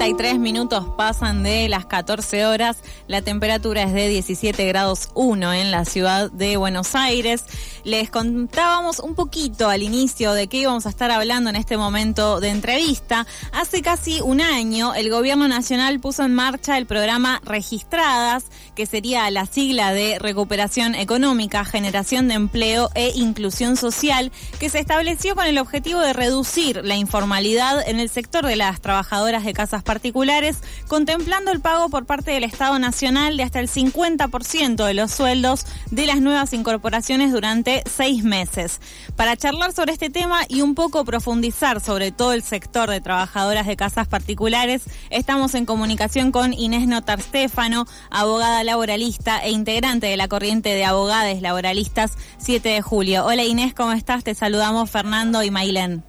33 0.00 0.38
minutos 0.38 0.86
pasan 0.96 1.42
de 1.42 1.68
las 1.68 1.84
14 1.84 2.46
horas. 2.46 2.78
La 3.06 3.20
temperatura 3.20 3.82
es 3.82 3.92
de 3.92 4.08
17 4.08 4.66
grados 4.66 5.10
1 5.12 5.52
en 5.52 5.70
la 5.70 5.84
ciudad 5.84 6.30
de 6.30 6.56
Buenos 6.56 6.94
Aires. 6.94 7.44
Les 7.84 8.08
contábamos 8.08 8.98
un 8.98 9.14
poquito 9.14 9.68
al 9.68 9.82
inicio 9.82 10.32
de 10.32 10.46
qué 10.46 10.56
íbamos 10.58 10.86
a 10.86 10.88
estar 10.88 11.10
hablando 11.10 11.50
en 11.50 11.56
este 11.56 11.76
momento 11.76 12.40
de 12.40 12.48
entrevista. 12.48 13.26
Hace 13.52 13.82
casi 13.82 14.22
un 14.22 14.40
año 14.40 14.94
el 14.94 15.10
gobierno 15.10 15.48
nacional 15.48 16.00
puso 16.00 16.22
en 16.22 16.34
marcha 16.34 16.78
el 16.78 16.86
programa 16.86 17.42
Registradas, 17.44 18.44
que 18.74 18.86
sería 18.86 19.30
la 19.30 19.44
sigla 19.44 19.92
de 19.92 20.18
Recuperación 20.18 20.94
Económica, 20.94 21.66
Generación 21.66 22.26
de 22.28 22.34
Empleo 22.34 22.88
e 22.94 23.12
Inclusión 23.16 23.76
Social, 23.76 24.32
que 24.58 24.70
se 24.70 24.78
estableció 24.78 25.34
con 25.34 25.44
el 25.44 25.58
objetivo 25.58 26.00
de 26.00 26.14
reducir 26.14 26.80
la 26.84 26.96
informalidad 26.96 27.86
en 27.86 28.00
el 28.00 28.08
sector 28.08 28.46
de 28.46 28.56
las 28.56 28.80
trabajadoras 28.80 29.44
de 29.44 29.52
casa 29.52 29.76
particulares, 29.90 30.62
contemplando 30.86 31.50
el 31.50 31.60
pago 31.60 31.88
por 31.88 32.06
parte 32.06 32.30
del 32.30 32.44
Estado 32.44 32.78
Nacional 32.78 33.36
de 33.36 33.42
hasta 33.42 33.58
el 33.58 33.66
50% 33.66 34.86
de 34.86 34.94
los 34.94 35.10
sueldos 35.10 35.66
de 35.90 36.06
las 36.06 36.20
nuevas 36.20 36.52
incorporaciones 36.52 37.32
durante 37.32 37.82
seis 37.90 38.22
meses. 38.22 38.80
Para 39.16 39.36
charlar 39.36 39.72
sobre 39.72 39.90
este 39.90 40.08
tema 40.08 40.42
y 40.46 40.62
un 40.62 40.76
poco 40.76 41.04
profundizar 41.04 41.80
sobre 41.80 42.12
todo 42.12 42.34
el 42.34 42.44
sector 42.44 42.88
de 42.88 43.00
trabajadoras 43.00 43.66
de 43.66 43.74
casas 43.74 44.06
particulares, 44.06 44.84
estamos 45.10 45.56
en 45.56 45.66
comunicación 45.66 46.30
con 46.30 46.52
Inés 46.52 46.86
Notar 46.86 47.20
Stefano, 47.20 47.86
abogada 48.12 48.62
laboralista 48.62 49.40
e 49.40 49.50
integrante 49.50 50.06
de 50.06 50.16
la 50.16 50.28
corriente 50.28 50.68
de 50.68 50.84
abogadas 50.84 51.42
laboralistas 51.42 52.16
7 52.38 52.68
de 52.68 52.80
julio. 52.80 53.26
Hola 53.26 53.42
Inés, 53.42 53.74
¿cómo 53.74 53.90
estás? 53.90 54.22
Te 54.22 54.36
saludamos 54.36 54.88
Fernando 54.88 55.42
y 55.42 55.50
Mailén. 55.50 56.04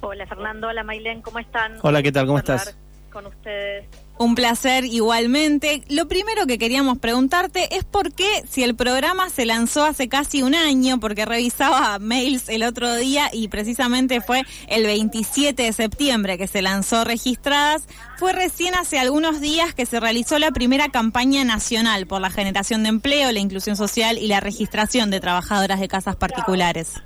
Hola 0.00 0.26
Fernando, 0.26 0.66
hola 0.66 0.82
Mailén, 0.82 1.22
¿cómo 1.22 1.38
están? 1.38 1.74
Hola, 1.82 2.02
¿qué 2.02 2.10
tal? 2.10 2.26
¿Cómo 2.26 2.38
estás? 2.38 2.76
Con 3.10 3.26
ustedes. 3.26 3.86
Un 4.18 4.34
placer 4.34 4.84
igualmente. 4.84 5.82
Lo 5.88 6.06
primero 6.06 6.46
que 6.46 6.58
queríamos 6.58 6.98
preguntarte 6.98 7.74
es 7.76 7.84
por 7.84 8.12
qué, 8.12 8.42
si 8.48 8.62
el 8.62 8.74
programa 8.74 9.30
se 9.30 9.46
lanzó 9.46 9.84
hace 9.84 10.08
casi 10.08 10.42
un 10.42 10.54
año, 10.54 11.00
porque 11.00 11.24
revisaba 11.24 11.98
mails 11.98 12.48
el 12.48 12.62
otro 12.62 12.94
día 12.96 13.30
y 13.32 13.48
precisamente 13.48 14.20
fue 14.20 14.42
el 14.68 14.84
27 14.84 15.62
de 15.62 15.72
septiembre 15.72 16.36
que 16.36 16.46
se 16.46 16.60
lanzó 16.60 17.04
registradas, 17.04 17.84
fue 18.18 18.32
recién 18.32 18.74
hace 18.74 18.98
algunos 18.98 19.40
días 19.40 19.74
que 19.74 19.86
se 19.86 20.00
realizó 20.00 20.38
la 20.38 20.50
primera 20.50 20.90
campaña 20.90 21.44
nacional 21.44 22.06
por 22.06 22.20
la 22.20 22.30
generación 22.30 22.82
de 22.82 22.90
empleo, 22.90 23.32
la 23.32 23.40
inclusión 23.40 23.76
social 23.76 24.18
y 24.18 24.26
la 24.26 24.40
registración 24.40 25.10
de 25.10 25.20
trabajadoras 25.20 25.80
de 25.80 25.88
casas 25.88 26.16
particulares. 26.16 27.00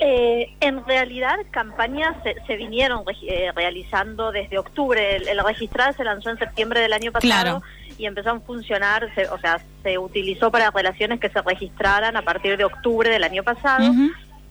Eh, 0.00 0.54
en 0.60 0.84
realidad, 0.86 1.36
campañas 1.50 2.16
se, 2.46 2.56
vinieron 2.56 3.04
eh, 3.22 3.50
realizando 3.54 4.30
desde 4.30 4.58
octubre. 4.58 5.16
El, 5.16 5.28
el, 5.28 5.44
registrado 5.44 5.92
se 5.92 6.04
lanzó 6.04 6.30
en 6.30 6.38
septiembre 6.38 6.80
del 6.80 6.92
año 6.92 7.10
pasado 7.10 7.62
y 7.98 8.06
empezó 8.06 8.30
a 8.30 8.40
funcionar, 8.40 9.08
o 9.32 9.38
sea, 9.38 9.60
se 9.82 9.98
utilizó 9.98 10.50
para 10.52 10.70
relaciones 10.70 11.18
que 11.18 11.28
se 11.28 11.42
registraran 11.42 12.16
a 12.16 12.22
partir 12.22 12.56
de 12.56 12.64
octubre 12.64 13.10
del 13.10 13.24
año 13.24 13.42
pasado 13.42 13.92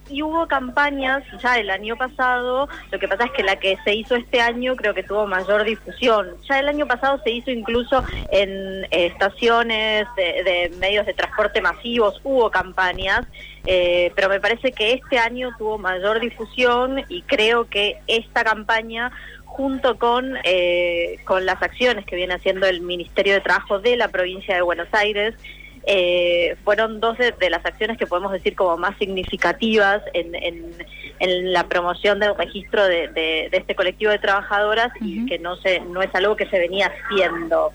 y 0.10 0.22
hubo 0.22 0.48
campañas 0.48 1.24
ya 1.42 1.58
el 1.58 1.70
año 1.70 1.96
pasado, 1.96 2.68
lo 2.92 3.00
que 3.00 3.08
pasa 3.08 3.26
es 3.26 3.32
que 3.32 3.44
la 3.44 3.58
que 3.58 3.78
se 3.84 3.96
hizo 3.96 4.16
este 4.16 4.42
año 4.42 4.76
creo 4.76 4.94
que 4.94 5.04
tuvo 5.04 5.28
mayor 5.28 5.64
difusión. 5.64 6.36
Ya 6.50 6.60
el 6.60 6.68
año 6.68 6.88
pasado 6.88 7.22
se 7.24 7.32
hizo 7.32 7.52
incluso 7.52 8.04
en 8.32 8.86
eh, 8.86 9.08
estaciones 9.08 10.08
de, 10.16 10.72
medios 10.80 11.06
de 11.06 11.14
transporte 11.14 11.62
masivos, 11.62 12.20
hubo 12.24 12.50
campañas, 12.50 13.26
eh, 13.66 14.12
pero 14.16 14.30
me 14.30 14.40
parece 14.40 14.72
que 14.72 14.94
este 14.94 15.20
año 15.20 15.50
tuvo 15.58 15.78
mayor 15.78 16.20
difusión 16.20 17.04
y 17.10 17.22
creo 17.24 17.68
que 17.68 18.00
esta 18.08 18.44
campaña 18.44 19.12
junto 19.46 19.98
con, 19.98 20.38
eh, 20.44 21.18
con 21.26 21.46
las 21.46 21.62
acciones 21.64 22.06
que 22.06 22.16
viene 22.16 22.36
haciendo 22.36 22.68
el 22.68 22.82
Ministerio 22.82 23.34
de 23.34 23.42
Trabajo 23.42 23.80
de 23.80 23.98
la 23.98 24.10
provincia 24.10 24.56
de 24.56 24.62
Buenos 24.62 24.88
Aires, 24.92 25.34
eh, 25.90 26.58
fueron 26.66 27.00
dos 27.00 27.18
de, 27.18 27.50
las 27.50 27.66
acciones 27.66 27.98
que 27.98 28.06
podemos 28.06 28.34
decir 28.34 28.56
como 28.56 28.78
más 28.78 28.98
significativas 28.98 30.04
en, 30.14 30.36
en, 30.36 31.54
la 31.54 31.64
promoción 31.64 32.20
del 32.20 32.36
registro 32.36 32.86
de, 32.86 33.50
este 33.52 33.74
colectivo 33.74 34.12
de 34.12 34.20
trabajadoras 34.20 34.92
y 35.02 35.26
que 35.26 35.40
no, 35.40 35.56
se, 35.56 35.80
no 35.80 36.02
es 36.02 36.14
algo 36.14 36.36
que 36.36 36.46
se 36.48 36.60
venía 36.60 36.92
haciendo. 36.92 37.72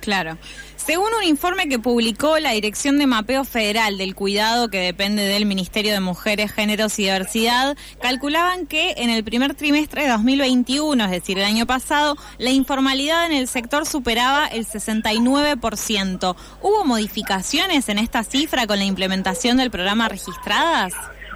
Claro. 0.00 0.38
Según 0.76 1.12
un 1.14 1.22
informe 1.22 1.68
que 1.68 1.78
publicó 1.78 2.38
la 2.38 2.52
Dirección 2.52 2.98
de 2.98 3.06
Mapeo 3.06 3.44
Federal 3.44 3.98
del 3.98 4.14
Cuidado, 4.14 4.70
que 4.70 4.78
depende 4.78 5.22
del 5.22 5.44
Ministerio 5.44 5.92
de 5.92 6.00
Mujeres, 6.00 6.52
Géneros 6.52 6.98
y 6.98 7.02
Diversidad, 7.02 7.76
calculaban 8.00 8.66
que 8.66 8.94
en 8.96 9.10
el 9.10 9.22
primer 9.22 9.54
trimestre 9.54 10.04
de 10.04 10.08
2021, 10.08 11.04
es 11.04 11.10
decir, 11.10 11.38
el 11.38 11.44
año 11.44 11.66
pasado, 11.66 12.16
la 12.38 12.50
informalidad 12.50 13.26
en 13.26 13.32
el 13.32 13.46
sector 13.46 13.86
superaba 13.86 14.46
el 14.46 14.66
69%. 14.66 16.36
¿Hubo 16.62 16.84
modificaciones 16.84 17.88
en 17.88 17.98
esta 17.98 18.24
cifra 18.24 18.66
con 18.66 18.78
la 18.78 18.84
implementación 18.84 19.58
del 19.58 19.70
programa 19.70 20.08
Registradas? 20.08 20.94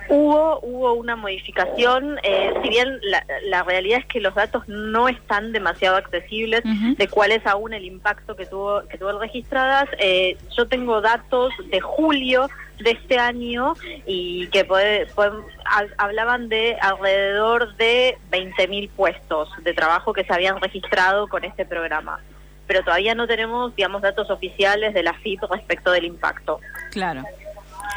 Hubo, 0.09 0.60
hubo 0.60 0.92
una 0.94 1.16
modificación, 1.16 2.19
eh, 2.22 2.53
si 2.62 2.69
bien 2.69 3.00
la, 3.48 3.62
realidad 3.62 4.00
es 4.00 4.06
que 4.06 4.20
los 4.20 4.34
datos 4.34 4.69
no 4.69 5.09
están 5.09 5.53
demasiado 5.53 5.97
accesibles 5.97 6.62
de 6.65 7.09
cuál 7.09 7.32
es 7.32 7.47
aún 7.47 7.72
el 7.72 7.84
impacto 7.84 8.37
que 8.37 8.47
tuvo 8.47 8.82
que 8.88 8.98
tuvo 8.98 9.10
el 9.10 9.20
registradas, 9.20 9.88
eh, 9.98 10.37
yo 10.56 10.69
tengo 10.69 11.00
datos 11.00 11.53
de 11.70 11.81
julio 11.81 12.48
de 12.78 12.91
este 12.91 13.19
año 13.19 13.75
y 14.06 14.48
que 14.48 14.64
puede, 14.64 15.06
hablaban 15.97 16.48
de 16.48 16.76
alrededor 16.81 17.75
de 17.76 18.19
20.000 18.31 18.91
puestos 18.91 19.48
de 19.62 19.72
trabajo 19.72 20.12
que 20.12 20.25
se 20.25 20.32
habían 20.32 20.60
registrado 20.60 21.28
con 21.28 21.44
este 21.44 21.64
programa. 21.64 22.20
Pero 22.66 22.82
todavía 22.82 23.14
no 23.14 23.26
tenemos, 23.26 23.75
digamos, 23.76 24.03
datos 24.03 24.31
oficiales 24.31 24.94
de 24.94 25.03
la 25.03 25.12
FIP 25.14 25.43
respecto 25.50 25.91
del 25.91 26.04
impacto. 26.04 26.60
Claro. 26.91 27.22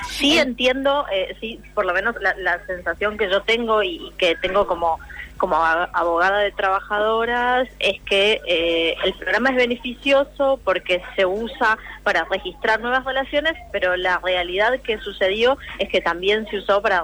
Sí 0.05 0.37
entiendo, 0.37 1.05
eh, 1.11 1.35
sí, 1.39 1.59
por 1.73 1.85
lo 1.85 1.93
menos 1.93 2.15
la, 2.21 2.65
sensación 2.65 3.17
que 3.17 3.29
yo 3.29 3.41
tengo 3.43 3.83
y 3.83 4.11
que 4.17 4.35
tengo 4.35 4.67
como 4.67 4.99
como 5.37 5.55
abogada 5.55 6.39
de 6.39 6.51
trabajadoras 6.51 7.67
es 7.77 8.01
que 8.01 8.41
eh, 8.47 8.95
el 9.03 9.13
programa 9.13 9.51
es 9.51 9.55
beneficioso 9.55 10.59
porque 10.63 11.03
se 11.15 11.27
usa 11.27 11.77
para 12.07 12.23
registrar 12.23 12.79
nuevas 12.79 13.03
relaciones, 13.03 13.51
pero 13.69 13.97
la 13.97 14.19
realidad 14.19 14.79
que 14.79 14.97
sucedió 14.99 15.57
es 15.77 15.89
que 15.89 15.99
también 15.99 16.47
se 16.49 16.59
usó 16.59 16.81
para 16.81 17.03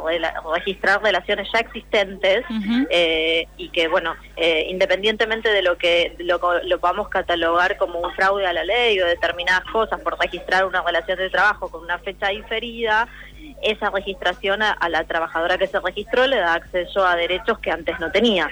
registrar 0.55 1.03
relaciones 1.03 1.49
ya 1.51 1.59
existentes 1.59 2.45
eh, 2.89 3.45
y 3.57 3.67
que, 3.67 3.89
bueno, 3.89 4.15
eh, 4.37 4.67
independientemente 4.69 5.49
de 5.49 5.61
lo 5.61 5.77
que 5.77 6.15
lo, 6.19 6.39
lo 6.63 6.79
podamos 6.79 7.09
catalogar 7.09 7.75
como 7.75 7.99
un 7.99 8.13
fraude 8.13 8.47
a 8.47 8.53
la 8.53 8.63
ley 8.63 8.97
o 9.01 9.05
determinadas 9.05 9.65
cosas 9.73 9.99
por 9.99 10.17
registrar 10.17 10.63
una 10.63 10.81
relación 10.81 11.17
de 11.17 11.29
trabajo 11.29 11.69
con 11.69 11.83
una 11.83 11.99
fecha 11.99 12.29
diferida, 12.29 13.09
esa 13.61 13.89
registración 13.89 14.61
a, 14.61 14.77
la 14.87 15.03
trabajadora 15.03 15.57
que 15.57 15.67
se 15.67 15.81
registró 15.81 16.27
le 16.27 16.37
da 16.37 16.53
acceso 16.53 17.05
a 17.05 17.17
derechos 17.17 17.59
que 17.59 17.71
antes 17.71 17.99
no 17.99 18.09
tenía. 18.09 18.49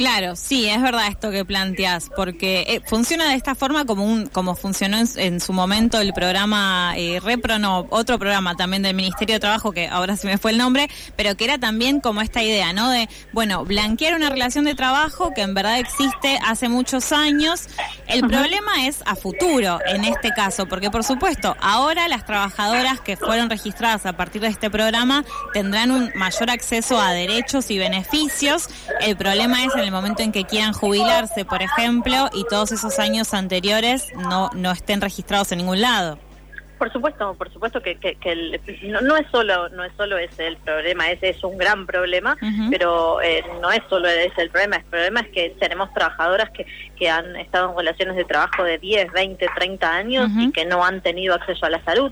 Claro, 0.00 0.34
sí, 0.34 0.66
es 0.66 0.80
verdad 0.80 1.08
esto 1.08 1.30
que 1.30 1.44
planteas, 1.44 2.08
porque 2.16 2.64
eh, 2.66 2.80
funciona 2.86 3.28
de 3.28 3.34
esta 3.34 3.54
forma 3.54 3.84
como 3.84 4.02
un 4.02 4.28
como 4.28 4.56
funcionó 4.56 4.96
en, 5.16 5.40
su 5.40 5.52
momento 5.52 6.00
el 6.00 6.14
programa 6.14 6.94
eh, 6.96 7.20
Repro, 7.22 7.58
no, 7.58 7.86
otro 7.90 8.18
programa 8.18 8.56
también 8.56 8.82
del 8.82 8.96
Ministerio 8.96 9.34
de 9.34 9.40
Trabajo, 9.40 9.72
que 9.72 9.88
ahora 9.88 10.16
se 10.16 10.26
me 10.26 10.38
fue 10.38 10.52
el 10.52 10.56
nombre, 10.56 10.88
pero 11.16 11.36
que 11.36 11.44
era 11.44 11.58
también 11.58 12.00
como 12.00 12.22
esta 12.22 12.42
idea, 12.42 12.72
¿no? 12.72 12.88
De, 12.88 13.10
bueno, 13.34 13.66
blanquear 13.66 14.14
una 14.14 14.30
relación 14.30 14.64
de 14.64 14.74
trabajo 14.74 15.34
que 15.34 15.42
en 15.42 15.52
verdad 15.52 15.78
existe 15.78 16.38
hace 16.46 16.70
muchos 16.70 17.12
años. 17.12 17.66
El 18.06 18.26
problema 18.26 18.86
es 18.86 19.02
a 19.04 19.16
futuro, 19.16 19.80
en 19.84 20.06
este 20.06 20.30
caso, 20.30 20.64
porque 20.64 20.90
por 20.90 21.04
supuesto, 21.04 21.58
ahora 21.60 22.08
las 22.08 22.24
trabajadoras 22.24 23.02
que 23.02 23.18
fueron 23.18 23.50
registradas 23.50 24.06
a 24.06 24.14
partir 24.14 24.40
de 24.40 24.48
este 24.48 24.70
programa 24.70 25.26
tendrán 25.52 25.90
un 25.90 26.10
mayor 26.14 26.48
acceso 26.48 26.98
a 26.98 27.12
derechos 27.12 27.70
y 27.70 27.76
beneficios. 27.76 28.70
El 29.02 29.18
problema 29.18 29.62
es 29.62 29.74
en 29.74 29.80
el 29.80 29.89
momento 29.90 30.22
en 30.22 30.32
que 30.32 30.44
quieran 30.44 30.72
jubilarse, 30.72 31.44
por 31.44 31.62
ejemplo, 31.62 32.28
y 32.32 32.44
todos 32.44 32.72
esos 32.72 32.98
años 32.98 33.34
anteriores 33.34 34.08
no, 34.16 34.50
no 34.54 34.70
estén 34.70 35.00
registrados 35.00 35.52
en 35.52 35.58
ningún 35.58 35.80
lado. 35.80 36.18
Por 36.80 36.90
supuesto, 36.90 37.34
por 37.34 37.52
supuesto 37.52 37.82
que, 37.82 37.98
no, 38.84 39.16
es 39.18 39.26
solo 39.30 39.68
no 39.68 39.84
es 39.84 39.92
solo 39.98 40.16
ese 40.16 40.46
el 40.46 40.56
problema, 40.56 41.10
ese 41.10 41.28
es 41.28 41.44
un 41.44 41.58
gran 41.58 41.86
problema, 41.86 42.38
pero 42.70 43.20
eh, 43.20 43.44
no 43.60 43.70
es 43.70 43.82
solo 43.90 44.08
ese 44.08 44.40
el 44.40 44.48
problema, 44.48 44.76
el 44.76 44.84
problema 44.84 45.20
es 45.20 45.28
que 45.28 45.54
tenemos 45.60 45.92
trabajadoras 45.92 46.48
que, 46.48 46.64
que 46.96 47.10
han 47.10 47.36
estado 47.36 47.70
en 47.70 47.76
relaciones 47.76 48.16
de 48.16 48.24
trabajo 48.24 48.64
de 48.64 48.78
10, 48.78 49.12
20, 49.12 49.46
30 49.54 49.94
años 49.94 50.30
y 50.38 50.50
que 50.52 50.64
no 50.64 50.82
han 50.82 51.02
tenido 51.02 51.34
acceso 51.34 51.66
a 51.66 51.68
la 51.68 51.84
salud 51.84 52.10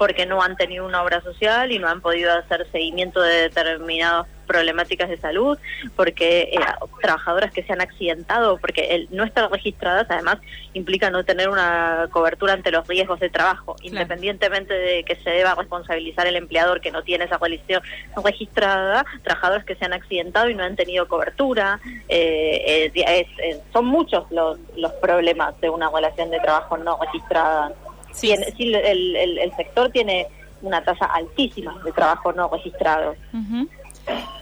porque 0.00 0.24
no 0.24 0.40
han 0.40 0.56
tenido 0.56 0.86
una 0.86 1.02
obra 1.02 1.20
social 1.20 1.70
y 1.72 1.78
no 1.78 1.86
han 1.86 2.00
podido 2.00 2.32
hacer 2.32 2.66
seguimiento 2.72 3.20
de 3.20 3.50
determinados 3.50 4.26
problemáticas 4.46 5.10
de 5.10 5.18
salud, 5.18 5.58
porque 5.94 6.48
eh, 6.52 6.58
trabajadoras 7.02 7.52
que 7.52 7.62
se 7.62 7.74
han 7.74 7.82
accidentado, 7.82 8.56
porque 8.56 8.94
el 8.94 9.08
no 9.10 9.24
estar 9.24 9.50
registradas 9.50 10.06
además 10.08 10.38
implica 10.72 11.10
no 11.10 11.22
tener 11.24 11.50
una 11.50 12.08
cobertura 12.12 12.54
ante 12.54 12.70
los 12.70 12.88
riesgos 12.88 13.20
de 13.20 13.28
trabajo, 13.28 13.76
independientemente 13.82 14.72
de 14.72 15.04
que 15.04 15.16
se 15.16 15.28
deba 15.28 15.54
responsabilizar 15.54 16.26
el 16.26 16.36
empleador 16.36 16.80
que 16.80 16.90
no 16.90 17.02
tiene 17.02 17.26
esa 17.26 17.36
relación 17.36 17.82
registrada, 18.24 19.04
trabajadoras 19.22 19.66
que 19.66 19.74
se 19.74 19.84
han 19.84 19.92
accidentado 19.92 20.48
y 20.48 20.54
no 20.54 20.64
han 20.64 20.76
tenido 20.76 21.08
cobertura, 21.08 21.78
eh, 22.08 22.90
eh, 22.94 23.60
son 23.70 23.84
muchos 23.84 24.24
los, 24.30 24.58
los 24.76 24.92
problemas 24.94 25.60
de 25.60 25.68
una 25.68 25.90
relación 25.90 26.30
de 26.30 26.40
trabajo 26.40 26.78
no 26.78 26.98
registrada. 27.02 27.74
Sí. 28.12 28.32
el, 28.32 29.52
sector 29.56 29.90
tiene 29.90 30.26
una 30.62 30.82
tasa 30.82 31.06
altísima 31.06 31.80
de 31.84 31.92
trabajo 31.92 32.32
no 32.32 32.48
registrado. 32.48 33.14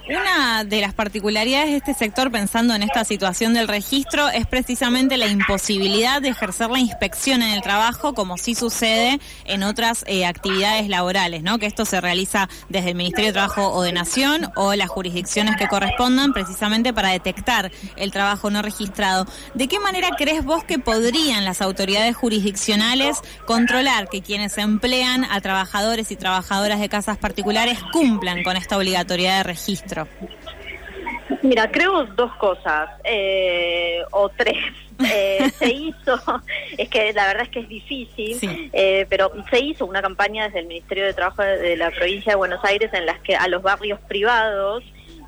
Una 0.08 0.64
de 0.64 0.80
las 0.80 0.94
particularidades 0.94 1.68
de 1.68 1.76
este 1.76 1.92
sector, 1.92 2.32
pensando 2.32 2.74
en 2.74 2.82
esta 2.82 3.04
situación 3.04 3.52
del 3.52 3.68
registro, 3.68 4.30
es 4.30 4.46
precisamente 4.46 5.18
la 5.18 5.26
imposibilidad 5.26 6.22
de 6.22 6.30
ejercer 6.30 6.70
la 6.70 6.78
inspección 6.78 7.42
en 7.42 7.50
el 7.50 7.60
trabajo, 7.60 8.14
como 8.14 8.38
sí 8.38 8.54
sucede 8.54 9.20
en 9.44 9.62
otras 9.62 10.04
eh, 10.06 10.24
actividades 10.24 10.88
laborales, 10.88 11.42
¿no? 11.42 11.58
Que 11.58 11.66
esto 11.66 11.84
se 11.84 12.00
realiza 12.00 12.48
desde 12.70 12.88
el 12.88 12.94
Ministerio 12.94 13.28
de 13.28 13.32
Trabajo 13.34 13.70
o 13.70 13.82
de 13.82 13.92
Nación 13.92 14.50
o 14.56 14.74
las 14.74 14.88
jurisdicciones 14.88 15.56
que 15.56 15.68
correspondan, 15.68 16.32
precisamente 16.32 16.94
para 16.94 17.10
detectar 17.10 17.70
el 17.96 18.10
trabajo 18.10 18.48
no 18.48 18.62
registrado. 18.62 19.26
¿De 19.52 19.68
qué 19.68 19.78
manera 19.78 20.08
crees 20.16 20.42
vos 20.42 20.64
que 20.64 20.78
podrían 20.78 21.44
las 21.44 21.60
autoridades 21.60 22.16
jurisdiccionales 22.16 23.18
controlar 23.46 24.08
que 24.08 24.22
quienes 24.22 24.56
emplean 24.56 25.26
a 25.26 25.42
trabajadores 25.42 26.10
y 26.10 26.16
trabajadoras 26.16 26.80
de 26.80 26.88
casas 26.88 27.18
particulares 27.18 27.78
cumplan 27.92 28.42
con 28.42 28.56
esta 28.56 28.78
obligatoriedad 28.78 29.36
de 29.36 29.42
registro? 29.42 29.57
Mira, 31.42 31.70
creo 31.70 32.04
dos 32.04 32.34
cosas, 32.36 32.90
eh, 33.04 34.02
o 34.10 34.28
tres. 34.28 34.56
Eh, 35.00 35.48
se 35.56 35.72
hizo, 35.72 36.20
es 36.76 36.88
que 36.88 37.12
la 37.12 37.28
verdad 37.28 37.44
es 37.44 37.50
que 37.50 37.60
es 37.60 37.68
difícil, 37.68 38.68
eh, 38.72 39.06
pero 39.08 39.30
se 39.48 39.60
hizo 39.60 39.86
una 39.86 40.02
campaña 40.02 40.46
desde 40.46 40.58
el 40.58 40.66
Ministerio 40.66 41.04
de 41.04 41.14
Trabajo 41.14 41.40
de 41.40 41.76
la 41.76 41.92
provincia 41.92 42.32
de 42.32 42.36
Buenos 42.36 42.58
Aires 42.64 42.92
en 42.92 43.06
las 43.06 43.20
que 43.20 43.36
a 43.36 43.46
los 43.46 43.62
barrios 43.62 44.00
privados 44.08 44.82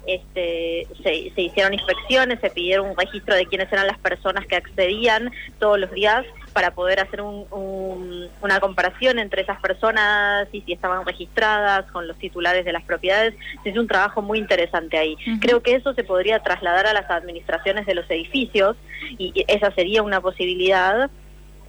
este, 0.08 0.88
se, 1.04 1.30
se, 1.36 1.42
hicieron 1.42 1.72
inspecciones, 1.72 2.40
se 2.40 2.50
pidieron 2.50 2.90
un 2.90 2.96
registro 2.96 3.36
de 3.36 3.46
quiénes 3.46 3.72
eran 3.72 3.86
las 3.86 3.98
personas 3.98 4.44
que 4.48 4.56
accedían 4.56 5.30
todos 5.60 5.78
los 5.78 5.92
días 5.92 6.26
para 6.52 6.72
poder 6.72 7.00
hacer 7.00 7.20
una 7.22 8.60
comparación 8.60 9.18
entre 9.18 9.42
esas 9.42 9.60
personas 9.60 10.48
y 10.52 10.62
si 10.62 10.72
estaban 10.72 11.04
registradas 11.06 11.90
con 11.92 12.08
los 12.08 12.16
titulares 12.18 12.64
de 12.64 12.72
las 12.72 12.82
propiedades. 12.84 13.34
Es 13.64 13.76
un 13.76 13.86
trabajo 13.86 14.22
muy 14.22 14.38
interesante 14.38 14.98
ahí. 14.98 15.16
Creo 15.40 15.62
que 15.62 15.74
eso 15.74 15.94
se 15.94 16.04
podría 16.04 16.40
trasladar 16.40 16.86
a 16.86 16.92
las 16.92 17.10
administraciones 17.10 17.86
de 17.86 17.94
los 17.94 18.10
edificios 18.10 18.76
y 19.18 19.44
esa 19.48 19.70
sería 19.72 20.02
una 20.02 20.20
posibilidad. 20.20 21.10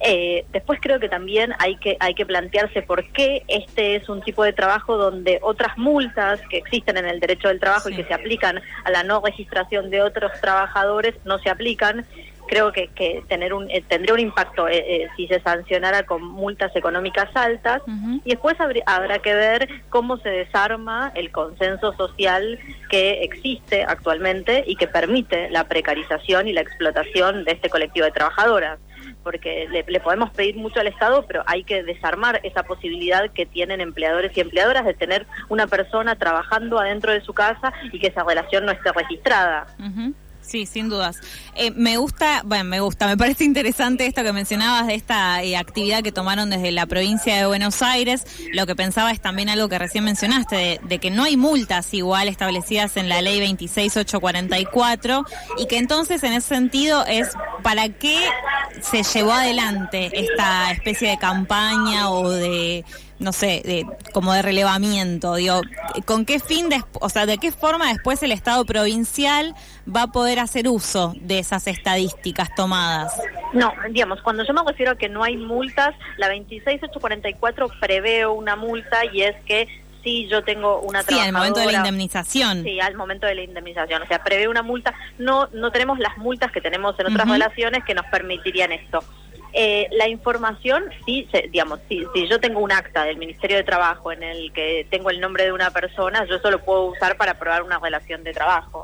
Eh, 0.04 0.44
después 0.52 0.80
creo 0.82 0.98
que 0.98 1.08
también 1.08 1.54
hay 1.60 1.76
que 1.76 1.96
hay 2.00 2.14
que 2.14 2.26
plantearse 2.26 2.82
por 2.82 3.04
qué 3.12 3.44
este 3.46 3.94
es 3.94 4.08
un 4.08 4.20
tipo 4.20 4.42
de 4.42 4.52
trabajo 4.52 4.96
donde 4.96 5.38
otras 5.42 5.78
multas 5.78 6.40
que 6.50 6.58
existen 6.58 6.96
en 6.96 7.06
el 7.06 7.20
derecho 7.20 7.46
del 7.46 7.60
trabajo 7.60 7.88
y 7.88 7.94
que 7.94 8.04
se 8.04 8.12
aplican 8.12 8.60
a 8.82 8.90
la 8.90 9.04
no 9.04 9.22
registración 9.24 9.90
de 9.90 10.02
otros 10.02 10.32
trabajadores 10.40 11.14
no 11.24 11.38
se 11.38 11.50
aplican 11.50 12.04
creo 12.52 12.70
que, 12.70 12.88
que 12.88 13.24
tener 13.28 13.54
un, 13.54 13.70
eh, 13.70 13.82
tendría 13.88 14.12
un 14.12 14.20
impacto 14.20 14.68
eh, 14.68 14.76
eh, 14.76 15.08
si 15.16 15.26
se 15.26 15.40
sancionara 15.40 16.02
con 16.02 16.22
multas 16.22 16.76
económicas 16.76 17.34
altas. 17.34 17.80
Y 18.24 18.30
después 18.30 18.56
habrá 18.60 19.18
que 19.20 19.34
ver 19.34 19.68
cómo 19.88 20.18
se 20.18 20.28
desarma 20.28 21.12
el 21.14 21.32
consenso 21.32 21.94
social 21.94 22.58
que 22.90 23.22
existe 23.22 23.84
actualmente 23.84 24.64
y 24.66 24.76
que 24.76 24.86
permite 24.86 25.48
la 25.48 25.64
precarización 25.64 26.46
y 26.46 26.52
la 26.52 26.60
explotación 26.60 27.44
de 27.44 27.52
este 27.52 27.70
colectivo 27.70 28.04
de 28.04 28.12
trabajadoras. 28.12 28.78
Porque 29.22 29.66
le, 29.70 29.84
le, 29.86 30.00
podemos 30.00 30.30
pedir 30.30 30.56
mucho 30.56 30.80
al 30.80 30.88
Estado, 30.88 31.24
pero 31.26 31.44
hay 31.46 31.64
que 31.64 31.82
desarmar 31.82 32.40
esa 32.42 32.64
posibilidad 32.64 33.30
que 33.30 33.46
tienen 33.46 33.80
empleadores 33.80 34.36
y 34.36 34.40
empleadoras 34.40 34.84
de 34.84 34.94
tener 34.94 35.26
una 35.48 35.68
persona 35.68 36.16
trabajando 36.16 36.78
adentro 36.78 37.12
de 37.12 37.22
su 37.22 37.32
casa 37.32 37.72
y 37.92 37.98
que 37.98 38.08
esa 38.08 38.24
relación 38.24 38.66
no 38.66 38.72
esté 38.72 38.92
registrada. 38.92 39.66
Sí, 40.42 40.66
sin 40.66 40.88
dudas. 40.88 41.16
Eh, 41.54 41.70
me 41.70 41.96
gusta, 41.96 42.42
bueno, 42.44 42.64
me 42.64 42.80
gusta, 42.80 43.06
me 43.06 43.16
parece 43.16 43.44
interesante 43.44 44.06
esto 44.06 44.22
que 44.22 44.32
mencionabas 44.32 44.86
de 44.86 44.94
esta 44.94 45.42
eh, 45.42 45.56
actividad 45.56 46.02
que 46.02 46.12
tomaron 46.12 46.50
desde 46.50 46.72
la 46.72 46.86
provincia 46.86 47.36
de 47.36 47.46
Buenos 47.46 47.80
Aires. 47.80 48.26
Lo 48.52 48.66
que 48.66 48.74
pensaba 48.74 49.12
es 49.12 49.20
también 49.20 49.48
algo 49.48 49.68
que 49.68 49.78
recién 49.78 50.04
mencionaste, 50.04 50.80
de, 50.82 50.98
que 50.98 51.10
no 51.10 51.24
hay 51.24 51.36
multas 51.36 51.94
igual 51.94 52.28
establecidas 52.28 52.96
en 52.96 53.08
la 53.08 53.22
ley 53.22 53.40
26844 53.40 55.24
y 55.58 55.66
que 55.66 55.78
entonces 55.78 56.22
en 56.24 56.32
ese 56.32 56.48
sentido 56.48 57.04
es 57.06 57.30
para 57.62 57.88
qué 57.88 58.18
se 58.80 59.04
llevó 59.04 59.32
adelante 59.32 60.10
esta 60.12 60.72
especie 60.72 61.08
de 61.08 61.18
campaña 61.18 62.10
o 62.10 62.28
de 62.28 62.84
no 63.22 63.32
sé, 63.32 63.62
de, 63.64 63.86
como 64.12 64.32
de 64.32 64.42
relevamiento, 64.42 65.36
digo, 65.36 65.60
¿con 66.04 66.26
qué 66.26 66.40
fin, 66.40 66.68
o 67.00 67.08
sea, 67.08 67.24
de 67.26 67.38
qué 67.38 67.52
forma 67.52 67.88
después 67.88 68.22
el 68.22 68.32
Estado 68.32 68.64
provincial 68.64 69.54
va 69.88 70.02
a 70.02 70.06
poder 70.08 70.40
hacer 70.40 70.68
uso 70.68 71.14
de 71.20 71.38
esas 71.38 71.66
estadísticas 71.66 72.54
tomadas? 72.54 73.14
No, 73.52 73.72
digamos, 73.90 74.20
cuando 74.22 74.44
yo 74.44 74.52
me 74.52 74.62
refiero 74.66 74.92
a 74.92 74.96
que 74.96 75.08
no 75.08 75.22
hay 75.22 75.36
multas, 75.36 75.94
la 76.16 76.28
26844 76.28 77.68
prevé 77.80 78.26
una 78.26 78.56
multa 78.56 79.04
y 79.12 79.22
es 79.22 79.36
que 79.46 79.68
si 80.02 80.26
yo 80.28 80.42
tengo 80.42 80.80
una 80.80 81.02
Sí, 81.02 81.18
al 81.18 81.32
momento 81.32 81.60
de 81.60 81.66
la 81.66 81.78
indemnización. 81.78 82.64
Sí, 82.64 82.80
al 82.80 82.96
momento 82.96 83.26
de 83.26 83.36
la 83.36 83.42
indemnización. 83.42 84.02
O 84.02 84.06
sea, 84.06 84.22
prevé 84.22 84.48
una 84.48 84.62
multa. 84.62 84.94
No 85.18 85.48
no 85.52 85.70
tenemos 85.70 86.00
las 86.00 86.18
multas 86.18 86.50
que 86.50 86.60
tenemos 86.60 86.98
en 86.98 87.06
otras 87.06 87.28
relaciones 87.28 87.84
que 87.84 87.94
nos 87.94 88.06
permitirían 88.06 88.72
esto. 88.72 89.04
Eh, 89.54 89.88
la 89.92 90.08
información, 90.08 90.84
sí, 91.04 91.28
digamos, 91.50 91.80
si, 91.88 92.04
si 92.14 92.26
yo 92.28 92.40
tengo 92.40 92.60
un 92.60 92.72
acta 92.72 93.04
del 93.04 93.18
Ministerio 93.18 93.58
de 93.58 93.64
Trabajo 93.64 94.10
en 94.10 94.22
el 94.22 94.52
que 94.52 94.86
tengo 94.90 95.10
el 95.10 95.20
nombre 95.20 95.44
de 95.44 95.52
una 95.52 95.70
persona, 95.70 96.24
yo 96.24 96.36
eso 96.36 96.50
lo 96.50 96.60
puedo 96.60 96.86
usar 96.86 97.16
para 97.16 97.34
probar 97.34 97.62
una 97.62 97.78
relación 97.78 98.24
de 98.24 98.32
trabajo. 98.32 98.82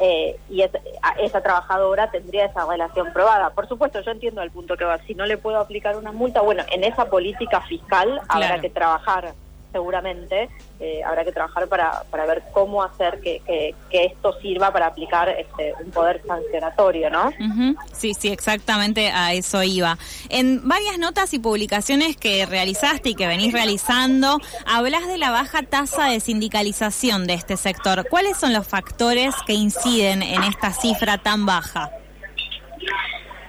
Eh, 0.00 0.36
y 0.50 0.62
esa 0.62 1.42
trabajadora 1.42 2.10
tendría 2.10 2.46
esa 2.46 2.66
relación 2.66 3.12
probada. 3.12 3.50
Por 3.50 3.68
supuesto, 3.68 4.00
yo 4.00 4.10
entiendo 4.10 4.42
el 4.42 4.50
punto 4.50 4.76
que 4.76 4.84
va. 4.84 4.98
Si 5.06 5.14
no 5.14 5.26
le 5.26 5.38
puedo 5.38 5.58
aplicar 5.58 5.96
una 5.96 6.12
multa, 6.12 6.40
bueno, 6.40 6.64
en 6.72 6.84
esa 6.84 7.08
política 7.08 7.60
fiscal 7.62 8.20
habrá 8.28 8.60
que 8.60 8.70
trabajar 8.70 9.34
seguramente 9.72 10.48
eh, 10.80 11.02
habrá 11.04 11.24
que 11.24 11.32
trabajar 11.32 11.68
para, 11.68 12.04
para 12.10 12.26
ver 12.26 12.42
cómo 12.52 12.82
hacer 12.82 13.20
que, 13.20 13.42
que, 13.46 14.04
esto 14.04 14.38
sirva 14.40 14.72
para 14.72 14.86
aplicar 14.86 15.28
este, 15.28 15.74
un 15.84 15.90
poder 15.90 16.22
sancionatorio, 16.26 17.10
¿no? 17.10 17.30
Sí, 17.92 18.14
sí, 18.14 18.28
exactamente 18.28 19.10
a 19.10 19.32
eso 19.32 19.62
iba. 19.62 19.98
En 20.28 20.66
varias 20.68 20.98
notas 20.98 21.34
y 21.34 21.38
publicaciones 21.38 22.16
que 22.16 22.46
realizaste 22.46 23.10
y 23.10 23.14
que 23.14 23.26
venís 23.26 23.52
realizando, 23.52 24.38
hablas 24.66 25.06
de 25.08 25.18
la 25.18 25.30
baja 25.30 25.62
tasa 25.62 26.06
de 26.06 26.20
sindicalización 26.20 27.26
de 27.26 27.34
este 27.34 27.56
sector. 27.56 28.06
¿Cuáles 28.08 28.36
son 28.36 28.52
los 28.52 28.66
factores 28.66 29.34
que 29.46 29.54
inciden 29.54 30.22
en 30.22 30.44
esta 30.44 30.72
cifra 30.72 31.18
tan 31.18 31.44
baja? 31.46 31.90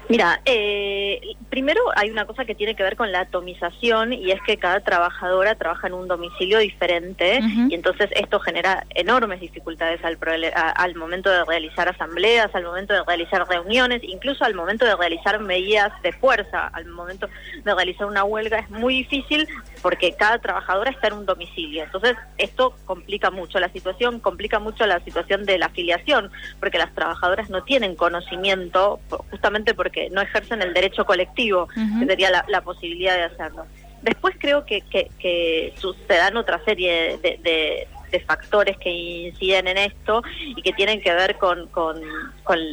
Mira, 0.09 0.41
eh, 0.43 1.21
primero 1.51 1.81
hay 1.95 2.09
una 2.09 2.25
cosa 2.25 2.43
que 2.43 2.55
tiene 2.55 2.75
que 2.75 2.81
ver 2.81 2.95
con 2.95 3.11
la 3.11 3.21
atomización 3.21 4.11
y 4.11 4.31
es 4.31 4.41
que 4.41 4.57
cada 4.57 4.79
trabajadora 4.79 5.53
trabaja 5.53 5.85
en 5.85 5.93
un 5.93 6.07
domicilio 6.07 6.57
diferente 6.57 7.39
y 7.69 7.75
entonces 7.75 8.09
esto 8.15 8.39
genera 8.39 8.87
enormes 8.95 9.39
dificultades 9.39 10.03
al, 10.03 10.17
al 10.55 10.95
momento 10.95 11.29
de 11.29 11.45
realizar 11.45 11.87
asambleas, 11.89 12.49
al 12.55 12.63
momento 12.63 12.95
de 12.95 13.03
realizar 13.03 13.47
reuniones, 13.47 14.01
incluso 14.03 14.43
al 14.43 14.55
momento 14.55 14.83
de 14.83 14.95
realizar 14.95 15.39
medidas 15.39 15.91
de 16.01 16.11
fuerza, 16.11 16.65
al 16.73 16.85
momento 16.87 17.29
de 17.63 17.75
realizar 17.75 18.07
una 18.07 18.23
huelga 18.23 18.57
es 18.57 18.69
muy 18.71 18.95
difícil 19.03 19.47
porque 19.81 20.13
cada 20.13 20.39
trabajadora 20.39 20.91
está 20.91 21.07
en 21.07 21.13
un 21.13 21.25
domicilio. 21.25 21.83
Entonces 21.83 22.15
esto 22.37 22.75
complica 22.85 23.31
mucho 23.31 23.59
la 23.59 23.69
situación, 23.69 24.19
complica 24.19 24.59
mucho 24.59 24.85
la 24.85 24.99
situación 25.01 25.45
de 25.45 25.57
la 25.57 25.67
afiliación 25.67 26.31
porque 26.59 26.77
las 26.77 26.93
trabajadoras 26.93 27.49
no 27.49 27.63
tienen 27.63 27.95
conocimiento 27.95 28.99
justamente 29.29 29.73
porque 29.73 30.09
no 30.09 30.21
ejercen 30.21 30.61
el 30.61 30.73
derecho 30.73 31.05
colectivo, 31.05 31.67
que 31.67 32.05
sería 32.05 32.29
la, 32.47 32.61
posibilidad 32.61 33.15
de 33.15 33.23
hacerlo. 33.23 33.65
Después 34.01 34.35
creo 34.37 34.65
que, 34.65 34.81
que, 34.81 35.09
que 35.17 35.73
sucedan 35.77 36.37
otra 36.37 36.63
serie 36.63 37.17
de, 37.17 37.87
factores 38.19 38.77
que 38.77 38.89
inciden 38.89 39.67
en 39.67 39.77
esto 39.77 40.23
y 40.39 40.61
que 40.61 40.73
tienen 40.73 41.01
que 41.01 41.13
ver 41.13 41.37
con, 41.37 41.67
con, 41.67 42.01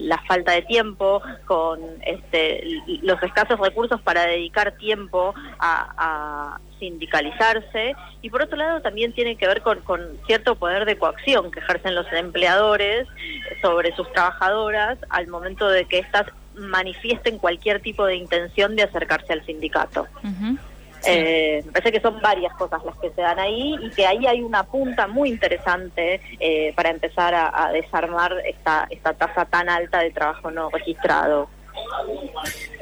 la 0.08 0.18
falta 0.22 0.52
de 0.52 0.62
tiempo, 0.62 1.20
con 1.44 1.80
este, 2.02 2.64
los 3.02 3.22
escasos 3.22 3.60
recursos 3.60 4.00
para 4.00 4.26
dedicar 4.26 4.72
tiempo 4.72 5.34
a, 5.58 6.58
sindicalizarse 6.78 7.94
y 8.20 8.28
por 8.28 8.42
otro 8.42 8.58
lado 8.58 8.82
también 8.82 9.14
tiene 9.14 9.36
que 9.36 9.46
ver 9.46 9.62
con, 9.62 9.80
con 9.80 9.98
cierto 10.26 10.56
poder 10.56 10.84
de 10.84 10.98
coacción 10.98 11.50
que 11.50 11.60
ejercen 11.60 11.94
los 11.94 12.06
empleadores 12.12 13.08
sobre 13.62 13.96
sus 13.96 14.12
trabajadoras 14.12 14.98
al 15.08 15.26
momento 15.28 15.70
de 15.70 15.86
que 15.86 16.00
estas 16.00 16.26
manifiesten 16.54 17.38
cualquier 17.38 17.80
tipo 17.80 18.04
de 18.04 18.16
intención 18.16 18.76
de 18.76 18.82
acercarse 18.82 19.32
al 19.32 19.44
sindicato. 19.46 20.06
Eh, 21.06 21.62
me 21.64 21.72
parece 21.72 21.92
que 21.92 22.00
son 22.00 22.20
varias 22.20 22.54
cosas 22.54 22.84
las 22.84 22.96
que 22.98 23.10
se 23.10 23.20
dan 23.20 23.38
ahí 23.38 23.76
y 23.82 23.90
que 23.90 24.06
ahí 24.06 24.26
hay 24.26 24.42
una 24.42 24.64
punta 24.64 25.06
muy 25.06 25.30
interesante 25.30 26.20
eh, 26.40 26.72
para 26.74 26.90
empezar 26.90 27.34
a, 27.34 27.70
desarmar 27.72 28.32
esta, 28.46 28.86
esta 28.90 29.12
tasa 29.14 29.44
tan 29.44 29.68
alta 29.68 30.00
de 30.00 30.10
trabajo 30.10 30.50
no 30.50 30.70
registrado. 30.70 31.48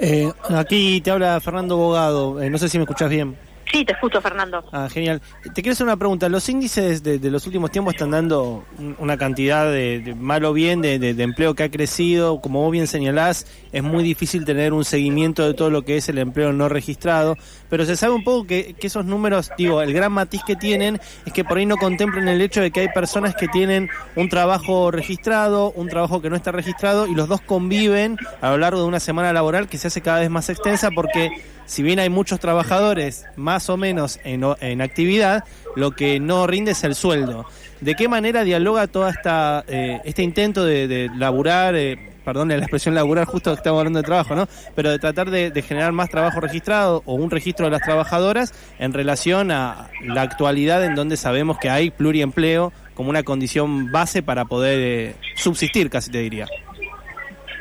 Eh, 0.00 0.30
aquí 0.56 1.00
te 1.00 1.10
habla 1.10 1.40
Fernando 1.40 1.76
Bogado, 1.76 2.38
no 2.48 2.58
sé 2.58 2.68
si 2.68 2.78
me 2.78 2.84
escuchas 2.84 3.10
bien. 3.10 3.36
Sí, 3.74 3.84
te 3.84 3.92
escucho, 3.92 4.20
Fernando. 4.20 4.64
Ah, 4.70 4.88
genial. 4.88 5.20
Te 5.42 5.62
quiero 5.62 5.72
hacer 5.72 5.84
una 5.84 5.96
pregunta. 5.96 6.28
Los 6.28 6.48
índices 6.48 7.02
de, 7.02 7.18
los 7.28 7.44
últimos 7.46 7.72
tiempos 7.72 7.94
están 7.94 8.12
dando 8.12 8.64
una 8.98 9.16
cantidad 9.16 9.70
de, 9.70 10.14
mal 10.16 10.44
o 10.44 10.52
bien 10.52 10.80
de, 10.80 11.10
empleo 11.10 11.54
que 11.54 11.64
ha 11.64 11.70
crecido. 11.70 12.40
Como 12.40 12.62
vos 12.62 12.70
bien 12.70 12.86
señalás, 12.86 13.46
es 13.72 13.82
muy 13.82 14.04
difícil 14.04 14.44
tener 14.44 14.72
un 14.72 14.84
seguimiento 14.84 15.44
de 15.44 15.54
todo 15.54 15.70
lo 15.70 15.82
que 15.82 15.96
es 15.96 16.08
el 16.08 16.18
empleo 16.18 16.52
no 16.52 16.68
registrado. 16.68 17.36
Pero 17.74 17.86
se 17.86 17.96
sabe 17.96 18.14
un 18.14 18.22
poco 18.22 18.46
que, 18.46 18.76
esos 18.80 19.04
números, 19.04 19.50
digo, 19.58 19.82
el 19.82 19.92
gran 19.92 20.12
matiz 20.12 20.42
que 20.46 20.54
tienen 20.54 21.00
es 21.26 21.32
que 21.32 21.42
por 21.42 21.58
ahí 21.58 21.66
no 21.66 21.76
contemplan 21.76 22.28
el 22.28 22.40
hecho 22.40 22.60
de 22.60 22.70
que 22.70 22.78
hay 22.78 22.88
personas 22.90 23.34
que 23.34 23.48
tienen 23.48 23.88
un 24.14 24.28
trabajo 24.28 24.92
registrado, 24.92 25.72
un 25.72 25.88
trabajo 25.88 26.22
que 26.22 26.30
no 26.30 26.36
está 26.36 26.52
registrado 26.52 27.08
y 27.08 27.16
los 27.16 27.26
dos 27.26 27.40
conviven 27.40 28.16
a 28.40 28.50
lo 28.50 28.58
largo 28.58 28.80
de 28.80 28.86
una 28.86 29.00
semana 29.00 29.32
laboral 29.32 29.66
que 29.66 29.76
se 29.76 29.88
hace 29.88 30.02
cada 30.02 30.20
vez 30.20 30.30
más 30.30 30.50
extensa 30.50 30.92
porque 30.92 31.42
si 31.66 31.82
bien 31.82 31.98
hay 31.98 32.10
muchos 32.10 32.38
trabajadores 32.38 33.26
más 33.34 33.68
o 33.68 33.76
menos 33.76 34.20
en, 34.22 34.80
actividad, 34.80 35.42
lo 35.74 35.96
que 35.96 36.20
no 36.20 36.46
rinde 36.46 36.70
es 36.70 36.84
el 36.84 36.94
sueldo. 36.94 37.44
¿De 37.80 37.96
qué 37.96 38.06
manera 38.06 38.44
dialoga 38.44 38.84
esta 38.84 39.64
eh, 39.66 40.00
este 40.04 40.22
intento 40.22 40.64
de, 40.64 41.10
laburar, 41.16 41.74
eh, 41.74 42.13
perdón 42.24 42.48
la 42.48 42.56
expresión 42.56 42.94
laburar, 42.94 43.26
justo 43.26 43.50
que 43.50 43.58
estamos 43.58 43.78
hablando 43.78 44.00
de 44.00 44.04
trabajo, 44.04 44.34
¿no? 44.34 44.48
Pero 44.74 44.90
de 44.90 44.98
tratar 44.98 45.30
de, 45.30 45.62
generar 45.62 45.92
más 45.92 46.10
trabajo 46.10 46.40
registrado 46.40 47.02
o 47.06 47.14
un 47.14 47.30
registro 47.30 47.66
de 47.66 47.72
las 47.72 47.82
trabajadoras 47.82 48.52
en 48.78 48.92
relación 48.92 49.50
a 49.50 49.88
la 50.02 50.22
actualidad 50.22 50.84
en 50.84 50.94
donde 50.94 51.16
sabemos 51.16 51.58
que 51.58 51.70
hay 51.70 51.90
pluriempleo 51.90 52.72
como 52.94 53.10
una 53.10 53.22
condición 53.22 53.90
base 53.90 54.22
para 54.22 54.44
poder 54.44 54.78
eh, 54.80 55.14
subsistir, 55.34 55.90
casi 55.90 56.10
te 56.10 56.18
diría. 56.18 56.46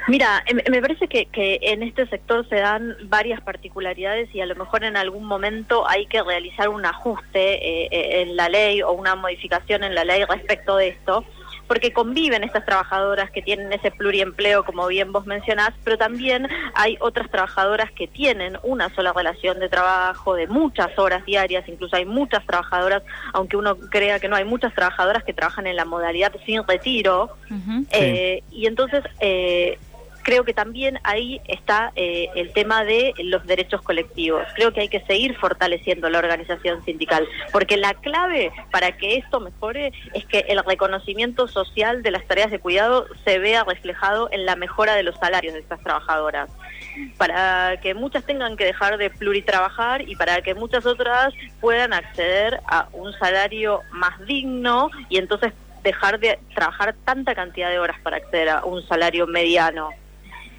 Mira, 0.08 0.43
em, 0.46 0.60
me 0.70 0.82
parece 0.82 1.08
que, 1.08 1.27
en 1.62 1.82
este 1.82 2.05
sector 2.08 2.48
se 2.50 2.58
dan 2.58 2.96
varias 3.05 3.41
particularidades 3.41 4.34
y 4.36 4.41
a 4.41 4.46
lo 4.46 4.55
mejor 4.55 4.84
en 4.84 4.98
algún 4.98 5.25
momento 5.25 5.88
hay 5.88 6.08
que 6.08 6.22
realizar 6.22 6.70
un 6.70 6.86
ajuste 6.86 7.53
eh, 7.53 7.88
eh, 7.89 8.22
en 8.22 8.36
la 8.36 8.50
ley 8.50 8.82
o 8.82 8.91
una 8.91 9.15
modificación 9.15 9.84
en 9.84 9.96
la 9.96 10.03
ley 10.03 10.24
respecto 10.25 10.75
de 10.75 10.89
esto, 10.89 11.24
porque 11.67 11.93
conviven 11.93 12.43
estas 12.43 12.65
trabajadoras 12.65 13.32
que 13.32 13.41
tienen 13.41 13.72
ese 13.74 13.91
pluriempleo, 13.91 14.63
como 14.63 14.88
bien 14.88 15.12
vos 15.12 15.25
mencionás, 15.25 15.72
pero 15.84 15.98
también 15.98 16.48
hay 16.75 16.98
otras 17.00 17.29
trabajadoras 17.29 17.91
que 17.91 18.08
tienen 18.08 18.58
una 18.63 18.93
sola 18.93 19.13
relación 19.13 19.60
de 19.60 19.70
trabajo 19.70 20.36
de 20.36 20.48
muchas 20.48 20.98
horas 20.98 21.25
diarias, 21.25 21.67
incluso 21.67 21.96
hay 21.96 22.05
muchas 22.05 22.46
trabajadoras, 22.46 23.03
aunque 23.34 23.58
uno 23.58 23.77
crea 23.77 24.20
que 24.20 24.27
no, 24.27 24.36
hay 24.36 24.46
muchas 24.46 24.74
trabajadoras 24.74 25.24
que 25.24 25.34
trabajan 25.34 25.67
en 25.67 25.75
la 25.75 25.86
modalidad 25.86 26.34
sin 26.46 26.65
retiro, 26.67 27.29
eh, 27.91 28.43
y 28.51 28.65
entonces 28.67 29.03
creo 30.24 30.44
que 30.44 30.53
también 30.53 31.00
ahí 31.03 31.42
está 31.48 31.92
eh, 31.96 32.30
el 32.36 32.51
tema 32.53 32.84
de 32.84 33.13
los 33.24 33.46
derechos 33.46 33.82
colectivos. 33.82 34.44
Creo 34.56 34.74
que 34.74 34.82
hay 34.82 34.89
que 34.89 35.01
seguir 35.01 35.36
fortaleciendo 35.38 36.10
la 36.10 36.20
organización 36.20 36.84
sindical, 36.84 37.27
porque 37.51 37.77
la 37.77 37.94
clave 37.94 38.51
para 38.72 38.98
que 38.98 39.18
esto 39.18 39.39
mejore 39.39 39.94
es 40.13 40.25
que 40.25 40.39
el 40.48 40.63
reconocimiento 40.63 41.48
social 41.48 42.03
de 42.03 42.12
las 42.12 42.25
tareas 42.25 42.51
de 42.51 42.60
cuidado 42.60 43.06
se 43.25 43.39
vea 43.39 43.63
reflejado 43.63 44.30
en 44.32 44.46
la 44.46 44.56
mejora 44.56 44.96
de 44.96 45.03
los 45.03 45.15
salarios 45.18 45.53
de 45.53 45.60
estas 45.60 45.82
trabajadoras 45.82 46.50
para 47.18 47.77
que 47.82 47.94
muchas 47.94 48.24
tengan 48.24 48.56
que 48.56 48.65
dejar 48.65 48.98
de 48.98 49.10
pluritrabajar 49.10 50.08
y 50.08 50.15
para 50.15 50.42
que 50.42 50.53
muchas 50.53 50.86
otras 50.86 51.34
puedan 51.60 51.94
acceder 51.94 52.60
a 52.68 52.88
un 52.94 53.13
salario 53.13 53.82
más 53.92 54.20
digno 54.25 54.89
y 55.10 55.18
entonces 55.18 55.53
dejar 55.84 56.20
de 56.20 56.39
trabajar 56.56 56.96
tanta 57.03 57.36
cantidad 57.36 57.70
de 57.70 57.80
horas 57.80 57.98
para 58.03 58.18
acceder 58.18 58.50
a 58.50 58.65
un 58.65 58.86
salario 58.88 59.27
mediano. 59.27 59.89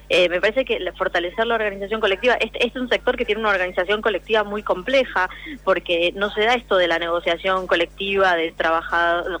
Eh, 0.09 0.29
me 0.29 0.41
parece 0.41 0.65
que 0.65 0.79
fortalecer 0.97 1.45
la 1.47 1.55
organización 1.55 2.01
colectiva, 2.01 2.35
este, 2.35 2.55
este, 2.55 2.67
es 2.67 2.75
un 2.75 2.89
sector 2.89 3.17
que 3.17 3.25
tiene 3.25 3.41
una 3.41 3.49
organización 3.49 4.01
colectiva 4.01 4.43
muy 4.43 4.63
compleja, 4.63 5.29
porque 5.63 6.13
no 6.15 6.29
se 6.31 6.41
da 6.41 6.55
esto 6.55 6.77
de 6.77 6.87
la 6.87 6.99
negociación 6.99 7.67
colectiva 7.67 8.35
de 8.35 8.53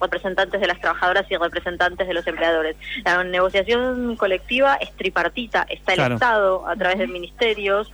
representantes 0.01 0.61
de 0.61 0.67
las 0.67 0.79
trabajadoras 0.79 1.25
y 1.29 1.35
representantes 1.35 2.07
de 2.07 2.13
los 2.13 2.25
empleadores. 2.27 2.75
La 3.03 3.23
negociación 3.23 4.15
colectiva 4.15 4.75
es 4.75 4.91
tripartita, 4.93 5.65
está 5.69 5.93
el 5.93 6.13
Estado 6.13 6.67
a 6.67 6.75
través 6.75 6.99
de 6.99 7.07
ministerios, 7.07 7.91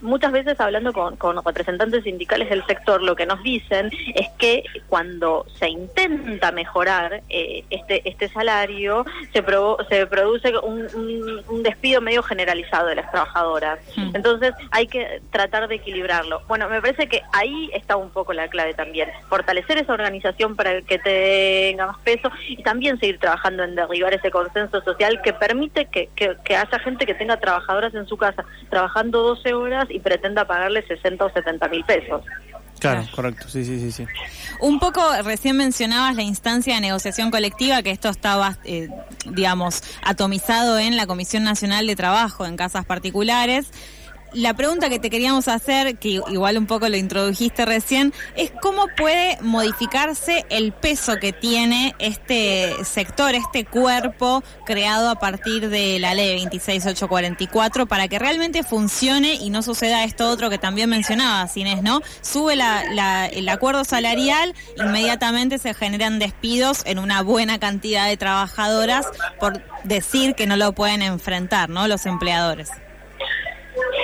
muchas 0.00 0.32
veces 0.32 0.58
hablando 0.60 0.92
con, 0.92 1.16
representantes 1.44 2.04
sindicales 2.04 2.50
del 2.50 2.64
sector, 2.66 3.02
lo 3.02 3.16
que 3.16 3.26
nos 3.26 3.42
dicen 3.42 3.90
es 4.14 4.28
que 4.38 4.64
cuando 4.88 5.46
se 5.58 5.68
intenta 5.68 6.52
mejorar 6.52 7.22
eh, 7.28 7.64
este 7.70 8.02
este 8.08 8.28
salario, 8.28 9.04
se, 9.32 9.44
se 9.88 10.06
produce 10.06 10.58
un, 10.58 11.62
despido 11.62 12.00
medio 12.00 12.22
generalizado 12.22 12.88
de 12.88 12.96
las 12.96 13.10
trabajadoras. 13.10 13.78
Hmm. 13.96 14.14
Entonces 14.14 14.54
hay 14.70 14.86
que 14.86 15.22
tratar 15.30 15.68
de 15.68 15.76
equilibrarlo. 15.76 16.42
Bueno, 16.46 16.68
me 16.68 16.80
parece 16.80 17.06
que 17.08 17.22
ahí 17.32 17.70
está 17.72 17.96
un 17.96 18.10
poco 18.10 18.32
la 18.32 18.48
clave 18.48 18.74
también. 18.74 19.10
Fortalecer 19.28 19.78
esa 19.78 19.92
organización 19.92 20.56
para 20.56 20.82
que 20.82 20.98
tenga 20.98 21.86
más 21.86 21.98
peso 21.98 22.30
y 22.48 22.62
también 22.62 22.98
seguir 22.98 23.18
trabajando 23.18 23.64
en 23.64 23.74
derribar 23.74 24.14
ese 24.14 24.30
consenso 24.30 24.82
social 24.82 25.20
que 25.22 25.32
permite 25.32 25.86
que, 25.86 26.08
que, 26.14 26.36
que 26.44 26.56
haya 26.56 26.78
gente 26.78 27.06
que 27.06 27.14
tenga 27.14 27.38
trabajadoras 27.38 27.94
en 27.94 28.06
su 28.06 28.16
casa 28.16 28.44
trabajando 28.70 29.22
12 29.22 29.53
horas 29.60 29.86
y 29.90 30.00
pretenda 30.00 30.46
pagarle 30.46 30.86
60 30.86 31.24
o 31.24 31.30
70 31.30 31.68
mil 31.68 31.84
pesos. 31.84 32.22
Claro, 32.80 33.04
correcto, 33.14 33.48
sí, 33.48 33.64
sí, 33.64 33.78
sí, 33.78 33.92
sí. 33.92 34.06
Un 34.60 34.78
poco, 34.78 35.00
recién 35.22 35.56
mencionabas 35.56 36.16
la 36.16 36.22
instancia 36.22 36.74
de 36.74 36.80
negociación 36.80 37.30
colectiva, 37.30 37.82
que 37.82 37.90
esto 37.90 38.08
estaba, 38.10 38.58
eh, 38.64 38.88
digamos, 39.26 39.82
atomizado 40.02 40.78
en 40.78 40.96
la 40.96 41.06
Comisión 41.06 41.44
Nacional 41.44 41.86
de 41.86 41.96
Trabajo 41.96 42.44
en 42.44 42.56
casas 42.56 42.84
particulares 42.84 43.70
la 44.34 44.54
pregunta 44.54 44.88
que 44.88 44.98
te 44.98 45.10
queríamos 45.10 45.48
hacer, 45.48 45.96
que 45.96 46.20
igual 46.30 46.58
un 46.58 46.66
poco 46.66 46.88
lo 46.88 46.96
introdujiste 46.96 47.64
recién, 47.64 48.12
es 48.36 48.52
cómo 48.60 48.86
puede 48.96 49.38
modificarse 49.40 50.44
el 50.50 50.72
peso 50.72 51.16
que 51.16 51.32
tiene 51.32 51.94
este 51.98 52.72
sector, 52.84 53.34
este 53.34 53.64
cuerpo 53.64 54.42
creado 54.66 55.08
a 55.08 55.16
partir 55.16 55.68
de 55.68 55.98
la 55.98 56.14
ley 56.14 56.30
26844 56.30 57.86
para 57.86 58.08
que 58.08 58.18
realmente 58.18 58.62
funcione 58.62 59.34
y 59.34 59.50
no 59.50 59.62
suceda 59.62 60.04
esto 60.04 60.28
otro 60.28 60.50
que 60.50 60.58
también 60.58 60.90
mencionabas, 60.90 61.56
Inés, 61.56 61.82
¿no? 61.82 62.00
Sube 62.20 62.54
el 62.54 63.48
acuerdo 63.48 63.84
salarial, 63.84 64.54
inmediatamente 64.76 65.58
se 65.58 65.74
generan 65.74 66.18
despidos 66.18 66.82
en 66.84 66.98
una 66.98 67.22
buena 67.22 67.58
cantidad 67.58 68.08
de 68.08 68.16
trabajadoras 68.16 69.06
por 69.38 69.62
decir 69.84 70.34
que 70.34 70.46
no 70.46 70.56
lo 70.56 70.72
pueden 70.72 71.02
enfrentar, 71.02 71.70
¿no? 71.70 71.86
Los 71.88 72.06
empleadores. 72.06 72.70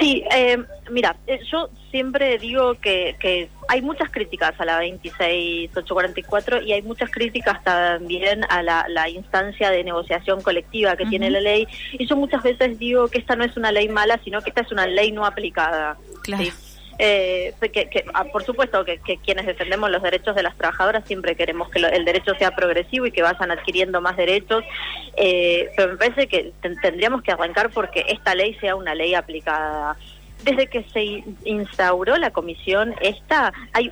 Sí, 0.01 0.25
eh, 0.35 0.57
mira, 0.91 1.15
eh, 1.27 1.41
yo 1.53 1.69
siempre 1.91 2.39
digo 2.39 2.75
que, 2.75 3.17
que 3.21 3.51
hay 3.69 3.83
muchas 3.83 4.11
críticas 4.11 4.59
a 4.59 4.65
la 4.65 4.79
26844 4.81 6.63
y 6.63 6.73
hay 6.73 6.83
muchas 6.83 7.11
críticas 7.11 7.63
también 7.63 8.45
a 8.49 8.63
la, 8.63 9.09
instancia 9.11 9.71
de 9.71 9.85
negociación 9.85 10.41
colectiva 10.41 10.97
que 10.97 11.07
tiene 11.07 11.31
la 11.31 11.41
ley. 11.41 11.67
Y 11.93 12.07
yo 12.07 12.17
muchas 12.17 12.43
veces 12.43 12.79
digo 12.79 13.09
que 13.09 13.19
esta 13.19 13.37
no 13.37 13.45
es 13.45 13.57
una 13.57 13.71
ley 13.71 13.89
mala, 13.89 14.19
sino 14.25 14.41
que 14.41 14.51
esta 14.51 14.63
es 14.63 14.73
una 14.73 14.87
ley 14.87 15.13
no 15.13 15.27
aplicada. 15.27 15.99
Claro. 16.23 16.45
Eh, 17.03 17.55
que, 17.73 18.05
ah, 18.13 18.25
por 18.25 18.45
supuesto 18.45 18.85
que, 18.85 18.99
quienes 19.25 19.47
defendemos 19.47 19.91
los 19.91 20.03
derechos 20.03 20.37
de 20.37 20.43
las 20.43 20.55
trabajadoras 20.59 21.03
siempre 21.07 21.35
queremos 21.35 21.71
que 21.71 21.79
el 21.79 22.05
derecho 22.05 22.35
sea 22.35 22.51
progresivo 22.51 23.07
y 23.07 23.11
que 23.11 23.23
vayan 23.23 23.51
adquiriendo 23.51 24.03
más 24.03 24.19
derechos, 24.19 24.63
eh, 25.17 25.71
pero 25.75 25.93
me 25.93 25.97
parece 25.97 26.27
que 26.29 26.53
tendríamos 26.61 27.23
que 27.23 27.33
arrancar 27.33 27.71
porque 27.71 28.05
esta 28.09 28.35
ley 28.35 28.55
sea 28.61 28.77
una 28.77 28.95
ley 28.95 29.15
aplicada. 29.15 29.97
Desde 30.45 30.67
que 30.67 30.85
se 30.93 31.25
instauró 31.45 32.19
la 32.19 32.33
comisión 32.33 32.95
esta, 33.01 33.55
hay 33.73 33.91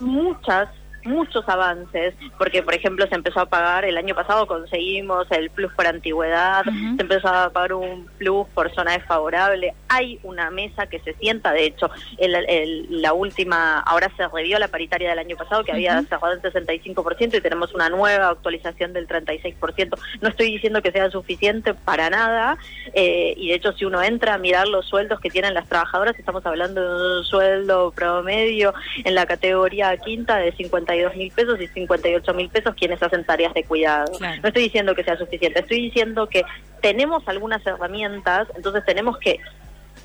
muchas 0.00 0.68
muchos 1.08 1.48
avances, 1.48 2.14
porque 2.36 2.62
por 2.62 2.74
ejemplo 2.74 3.06
se 3.08 3.14
empezó 3.14 3.40
a 3.40 3.46
pagar, 3.46 3.84
el 3.84 3.96
año 3.96 4.14
pasado 4.14 4.46
conseguimos 4.46 5.26
el 5.30 5.50
plus 5.50 5.72
por 5.72 5.86
antigüedad, 5.86 6.64
se 6.64 7.02
empezó 7.02 7.28
a 7.28 7.50
pagar 7.50 7.72
un 7.72 8.06
plus 8.18 8.46
por 8.54 8.72
zona 8.74 8.92
desfavorable, 8.92 9.74
hay 9.88 10.20
una 10.22 10.50
mesa 10.50 10.86
que 10.86 11.00
se 11.00 11.14
sienta, 11.14 11.52
de 11.52 11.64
hecho, 11.64 11.90
el, 12.18 13.02
la 13.02 13.12
última, 13.12 13.80
ahora 13.80 14.10
se 14.16 14.28
revió 14.28 14.58
la 14.58 14.68
paritaria 14.68 15.10
del 15.10 15.18
año 15.18 15.36
pasado 15.36 15.64
que 15.64 15.72
había 15.72 16.02
cerrado 16.02 16.32
el 16.32 16.42
65% 16.42 17.36
y 17.36 17.40
tenemos 17.40 17.74
una 17.74 17.88
nueva 17.88 18.28
actualización 18.28 18.92
del 18.92 19.08
36%. 19.08 19.98
No 20.20 20.28
estoy 20.28 20.52
diciendo 20.52 20.82
que 20.82 20.92
sea 20.92 21.10
suficiente 21.10 21.74
para 21.74 22.10
nada, 22.10 22.58
eh, 22.92 23.34
y 23.36 23.48
de 23.48 23.54
hecho 23.54 23.72
si 23.72 23.84
uno 23.84 24.02
entra 24.02 24.34
a 24.34 24.38
mirar 24.38 24.68
los 24.68 24.86
sueldos 24.86 25.20
que 25.20 25.30
tienen 25.30 25.54
las 25.54 25.68
trabajadoras, 25.68 26.18
estamos 26.18 26.44
hablando 26.44 26.80
de 26.82 27.18
un 27.18 27.24
sueldo 27.24 27.92
promedio 27.92 28.74
en 29.04 29.14
la 29.14 29.26
categoría 29.26 29.96
quinta 29.96 30.36
de 30.36 30.52
50 30.52 30.94
dos 31.02 31.16
mil 31.16 31.32
pesos 31.32 31.60
y 31.60 31.66
58 31.66 32.34
mil 32.34 32.48
pesos 32.48 32.74
quienes 32.74 33.02
hacen 33.02 33.24
tareas 33.24 33.54
de 33.54 33.64
cuidado. 33.64 34.12
No 34.20 34.48
estoy 34.48 34.64
diciendo 34.64 34.94
que 34.94 35.04
sea 35.04 35.16
suficiente, 35.16 35.60
estoy 35.60 35.82
diciendo 35.82 36.28
que 36.28 36.42
tenemos 36.80 37.26
algunas 37.26 37.66
herramientas, 37.66 38.48
entonces 38.56 38.84
tenemos 38.84 39.18
que 39.18 39.40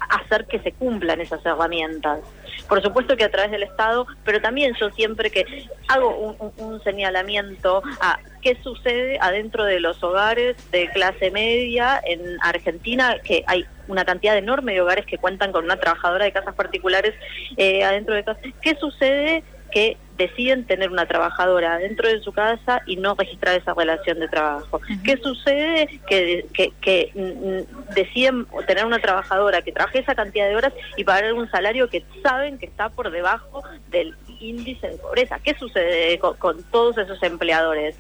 hacer 0.10 0.46
que 0.46 0.60
se 0.60 0.72
cumplan 0.72 1.22
esas 1.22 1.46
herramientas. 1.46 2.20
Por 2.68 2.82
supuesto 2.82 3.18
que 3.18 3.24
a 3.24 3.32
través 3.32 3.52
del 3.52 3.64
Estado, 3.64 4.08
pero 4.24 4.42
también 4.42 4.74
yo 4.80 4.90
siempre 4.92 5.30
que 5.30 5.68
hago 5.88 6.38
un, 6.58 6.84
señalamiento 6.84 7.82
a 8.02 8.20
qué 8.42 8.58
sucede 8.64 9.18
adentro 9.20 9.64
de 9.64 9.80
los 9.80 10.02
hogares 10.04 10.56
de 10.72 10.90
clase 10.90 11.32
media 11.32 12.02
en 12.06 12.38
Argentina, 12.42 13.18
que 13.24 13.44
hay 13.48 13.66
una 13.88 14.06
cantidad 14.06 14.38
enorme 14.38 14.74
de 14.74 14.82
hogares 14.82 15.06
que 15.06 15.18
cuentan 15.18 15.52
con 15.52 15.66
una 15.66 15.78
trabajadora 15.78 16.26
de 16.26 16.32
casas 16.32 16.56
particulares 16.56 17.14
eh, 17.58 17.84
adentro 17.84 18.16
de 18.16 18.24
casas. 18.24 18.44
¿Qué 18.62 18.76
sucede 18.76 19.44
que 19.74 19.98
deciden 20.18 20.66
tener 20.66 20.92
una 20.92 21.08
trabajadora 21.08 21.78
dentro 21.80 22.08
de 22.08 22.22
su 22.22 22.32
casa 22.32 22.82
y 22.86 22.98
no 22.98 23.16
registrar 23.16 23.56
esa 23.56 23.74
relación 23.74 24.20
de 24.20 24.28
trabajo. 24.28 24.80
¿Qué 25.04 25.18
sucede? 25.18 26.00
Que, 26.08 26.46
que, 26.54 27.12
mm, 27.16 27.94
deciden 27.96 28.46
tener 28.68 28.86
una 28.86 29.00
trabajadora 29.00 29.64
que 29.64 29.72
trabaje 29.72 30.00
esa 30.00 30.14
cantidad 30.14 30.48
de 30.48 30.56
horas 30.56 30.74
y 30.98 31.04
pagar 31.04 31.34
un 31.34 31.50
salario 31.50 31.90
que 31.90 32.06
saben 32.22 32.60
que 32.60 32.68
está 32.68 32.90
por 32.90 33.10
debajo 33.10 33.64
del 33.90 34.16
índice 34.40 34.90
de 34.90 34.98
pobreza. 34.98 35.40
¿Qué 35.40 35.56
sucede 35.56 36.20
con, 36.20 36.64
todos 36.72 36.98
esos 36.98 37.22
empleadores? 37.24 37.96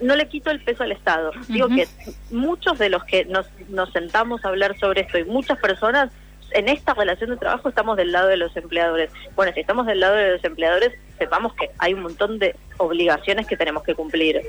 no 0.00 0.16
le 0.16 0.26
quito 0.28 0.50
el 0.50 0.64
peso 0.64 0.82
al 0.82 0.92
Estado. 0.92 1.30
Digo 1.46 1.68
que 1.68 1.86
muchos 2.30 2.78
de 2.78 2.88
los 2.88 3.04
que 3.04 3.26
nos, 3.26 3.46
nos 3.68 3.92
sentamos 3.92 4.42
a 4.42 4.48
hablar 4.48 4.78
sobre 4.78 5.02
esto 5.02 5.18
y 5.18 5.24
muchas 5.24 5.58
personas 5.58 6.10
en 6.54 6.68
esta 6.68 6.94
relación 6.94 7.30
de 7.30 7.36
trabajo 7.36 7.68
estamos 7.68 7.96
del 7.96 8.12
lado 8.12 8.28
de 8.28 8.36
los 8.36 8.56
empleadores. 8.56 9.10
Bueno, 9.36 9.52
si 9.52 9.60
estamos 9.60 9.86
del 9.86 10.00
lado 10.00 10.14
de 10.14 10.32
los 10.32 10.44
empleadores, 10.44 10.92
sepamos 11.18 11.54
que 11.54 11.70
hay 11.78 11.94
un 11.94 12.02
montón 12.02 12.38
de 12.38 12.56
obligaciones 12.78 13.46
que 13.46 13.56
tenemos 13.56 13.82
que 13.82 13.94
cumplir. 13.94 14.40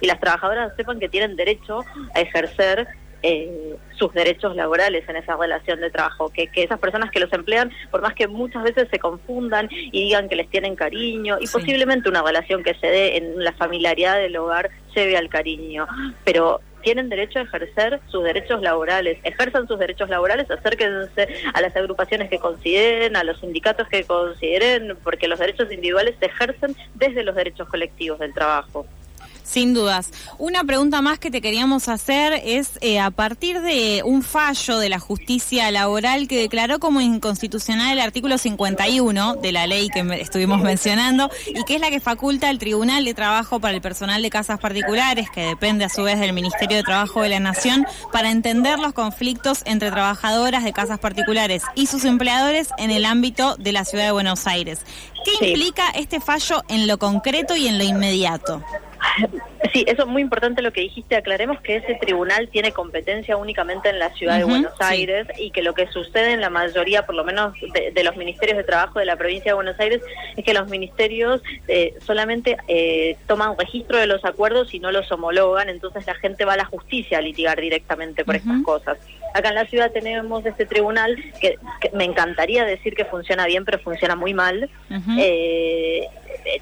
Y 0.00 0.06
las 0.06 0.20
trabajadoras 0.20 0.74
sepan 0.76 1.00
que 1.00 1.08
tienen 1.08 1.36
derecho 1.36 1.84
a 2.14 2.20
ejercer 2.20 2.86
eh, 3.22 3.76
sus 3.96 4.12
derechos 4.12 4.54
laborales 4.54 5.08
en 5.08 5.16
esa 5.16 5.36
relación 5.36 5.80
de 5.80 5.90
trabajo, 5.90 6.30
que, 6.30 6.46
que, 6.46 6.62
esas 6.62 6.78
personas 6.78 7.10
que 7.10 7.18
los 7.18 7.32
emplean, 7.32 7.72
por 7.90 8.00
más 8.00 8.14
que 8.14 8.28
muchas 8.28 8.62
veces 8.62 8.86
se 8.92 9.00
confundan 9.00 9.68
y 9.70 10.04
digan 10.04 10.28
que 10.28 10.36
les 10.36 10.48
tienen 10.48 10.76
cariño, 10.76 11.36
y 11.40 11.48
posiblemente 11.48 12.08
una 12.08 12.22
relación 12.22 12.62
que 12.62 12.74
se 12.74 12.86
dé 12.86 13.16
en 13.16 13.42
la 13.42 13.52
familiaridad 13.54 14.18
del 14.18 14.36
hogar 14.36 14.70
lleve 14.94 15.16
al 15.16 15.28
cariño, 15.28 15.88
pero 16.24 16.60
tienen 16.82 17.08
derecho 17.08 17.38
a 17.38 17.42
ejercer 17.42 18.00
sus 18.08 18.24
derechos 18.24 18.60
laborales. 18.62 19.18
Ejerzan 19.22 19.66
sus 19.68 19.78
derechos 19.78 20.08
laborales, 20.08 20.50
acérquense 20.50 21.28
a 21.52 21.60
las 21.60 21.76
agrupaciones 21.76 22.28
que 22.28 22.38
consideren, 22.38 23.16
a 23.16 23.24
los 23.24 23.40
sindicatos 23.40 23.88
que 23.88 24.04
consideren, 24.04 24.96
porque 25.02 25.28
los 25.28 25.38
derechos 25.38 25.70
individuales 25.70 26.14
se 26.18 26.26
ejercen 26.26 26.76
desde 26.94 27.22
los 27.22 27.34
derechos 27.34 27.68
colectivos 27.68 28.18
del 28.18 28.34
trabajo. 28.34 28.86
Sin 29.48 29.72
dudas. 29.72 30.10
Una 30.36 30.62
pregunta 30.62 31.00
más 31.00 31.18
que 31.18 31.30
te 31.30 31.40
queríamos 31.40 31.88
hacer 31.88 32.34
es 32.44 32.72
eh, 32.82 33.00
a 33.00 33.10
partir 33.10 33.62
de 33.62 34.02
un 34.04 34.22
fallo 34.22 34.78
de 34.78 34.90
la 34.90 34.98
justicia 34.98 35.70
laboral 35.70 36.28
que 36.28 36.38
declaró 36.38 36.78
como 36.78 37.00
inconstitucional 37.00 37.92
el 37.92 38.00
artículo 38.00 38.36
51 38.36 39.36
de 39.36 39.52
la 39.52 39.66
ley 39.66 39.88
que 39.88 40.00
estuvimos 40.20 40.60
mencionando 40.60 41.30
y 41.46 41.64
que 41.64 41.76
es 41.76 41.80
la 41.80 41.88
que 41.88 41.98
faculta 41.98 42.50
el 42.50 42.58
Tribunal 42.58 43.06
de 43.06 43.14
Trabajo 43.14 43.58
para 43.58 43.74
el 43.74 43.80
personal 43.80 44.20
de 44.20 44.28
casas 44.28 44.60
particulares, 44.60 45.30
que 45.30 45.46
depende 45.46 45.86
a 45.86 45.88
su 45.88 46.02
vez 46.02 46.20
del 46.20 46.34
Ministerio 46.34 46.76
de 46.76 46.82
Trabajo 46.82 47.22
de 47.22 47.30
la 47.30 47.40
Nación, 47.40 47.86
para 48.12 48.30
entender 48.30 48.78
los 48.78 48.92
conflictos 48.92 49.62
entre 49.64 49.90
trabajadoras 49.90 50.62
de 50.62 50.74
casas 50.74 50.98
particulares 50.98 51.62
y 51.74 51.86
sus 51.86 52.04
empleadores 52.04 52.68
en 52.76 52.90
el 52.90 53.06
ámbito 53.06 53.56
de 53.56 53.72
la 53.72 53.86
ciudad 53.86 54.04
de 54.04 54.12
Buenos 54.12 54.46
Aires. 54.46 54.80
¿Qué 55.24 55.46
implica 55.46 55.88
este 55.90 56.20
fallo 56.20 56.62
en 56.68 56.86
lo 56.86 56.98
concreto 56.98 57.56
y 57.56 57.66
en 57.66 57.78
lo 57.78 57.84
inmediato? 57.84 58.62
Sí, 59.72 59.84
eso 59.86 60.02
es 60.02 60.08
muy 60.08 60.22
importante 60.22 60.62
lo 60.62 60.72
que 60.72 60.80
dijiste. 60.80 61.16
Aclaremos 61.16 61.60
que 61.60 61.76
ese 61.76 61.94
tribunal 61.96 62.48
tiene 62.48 62.72
competencia 62.72 63.36
únicamente 63.36 63.88
en 63.90 63.98
la 63.98 64.10
ciudad 64.14 64.38
de 64.38 64.44
Buenos 64.44 64.72
Aires 64.80 65.26
y 65.36 65.50
que 65.50 65.62
lo 65.62 65.74
que 65.74 65.88
sucede 65.88 66.32
en 66.32 66.40
la 66.40 66.48
mayoría, 66.48 67.04
por 67.04 67.14
lo 67.14 67.24
menos 67.24 67.54
de, 67.74 68.04
los 68.04 68.16
ministerios 68.16 68.56
de 68.56 68.64
trabajo 68.64 68.98
de 68.98 69.04
la 69.04 69.16
provincia 69.16 69.50
de 69.50 69.54
Buenos 69.54 69.78
Aires, 69.78 70.00
es 70.36 70.44
que 70.44 70.54
los 70.54 70.68
ministerios 70.68 71.42
eh, 71.66 71.94
solamente 72.06 72.56
eh, 72.68 73.16
toman 73.26 73.58
registro 73.58 73.98
de 73.98 74.06
los 74.06 74.24
acuerdos 74.24 74.72
y 74.72 74.78
no 74.78 74.90
los 74.90 75.10
homologan, 75.12 75.68
entonces 75.68 76.06
la 76.06 76.14
gente 76.14 76.44
va 76.44 76.54
a 76.54 76.56
la 76.56 76.64
justicia 76.64 77.18
a 77.18 77.20
litigar 77.20 77.60
directamente 77.60 78.24
por 78.24 78.36
estas 78.36 78.62
cosas. 78.62 78.98
Acá 79.34 79.50
en 79.50 79.56
la 79.56 79.66
ciudad 79.66 79.90
tenemos 79.90 80.46
este 80.46 80.66
tribunal 80.66 81.16
que, 81.40 81.58
me 81.92 82.04
encantaría 82.04 82.64
decir 82.64 82.94
que 82.94 83.04
funciona 83.04 83.44
bien, 83.46 83.64
pero 83.64 83.78
funciona 83.80 84.16
muy 84.16 84.34
mal. 84.34 84.70
eh, 85.18 86.08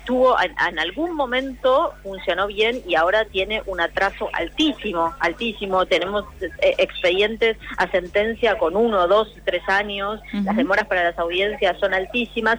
tuvo 0.04 0.36
en, 0.40 0.78
algún 0.78 1.14
momento 1.14 1.92
funcionó 2.02 2.46
bien 2.46 2.82
y 2.86 2.94
ahora 2.94 3.24
tiene 3.24 3.62
un 3.66 3.80
atraso 3.80 4.28
altísimo, 4.32 5.14
altísimo. 5.20 5.86
Tenemos 5.86 6.24
eh, 6.40 6.74
expedientes 6.78 7.56
a 7.78 7.90
sentencia 7.90 8.58
con 8.58 8.76
uno, 8.76 9.06
dos, 9.06 9.34
tres 9.44 9.62
años. 9.68 10.20
Las 10.44 10.56
demoras 10.56 10.86
para 10.86 11.04
las 11.04 11.18
audiencias 11.18 11.78
son 11.78 11.94
altísimas 11.94 12.58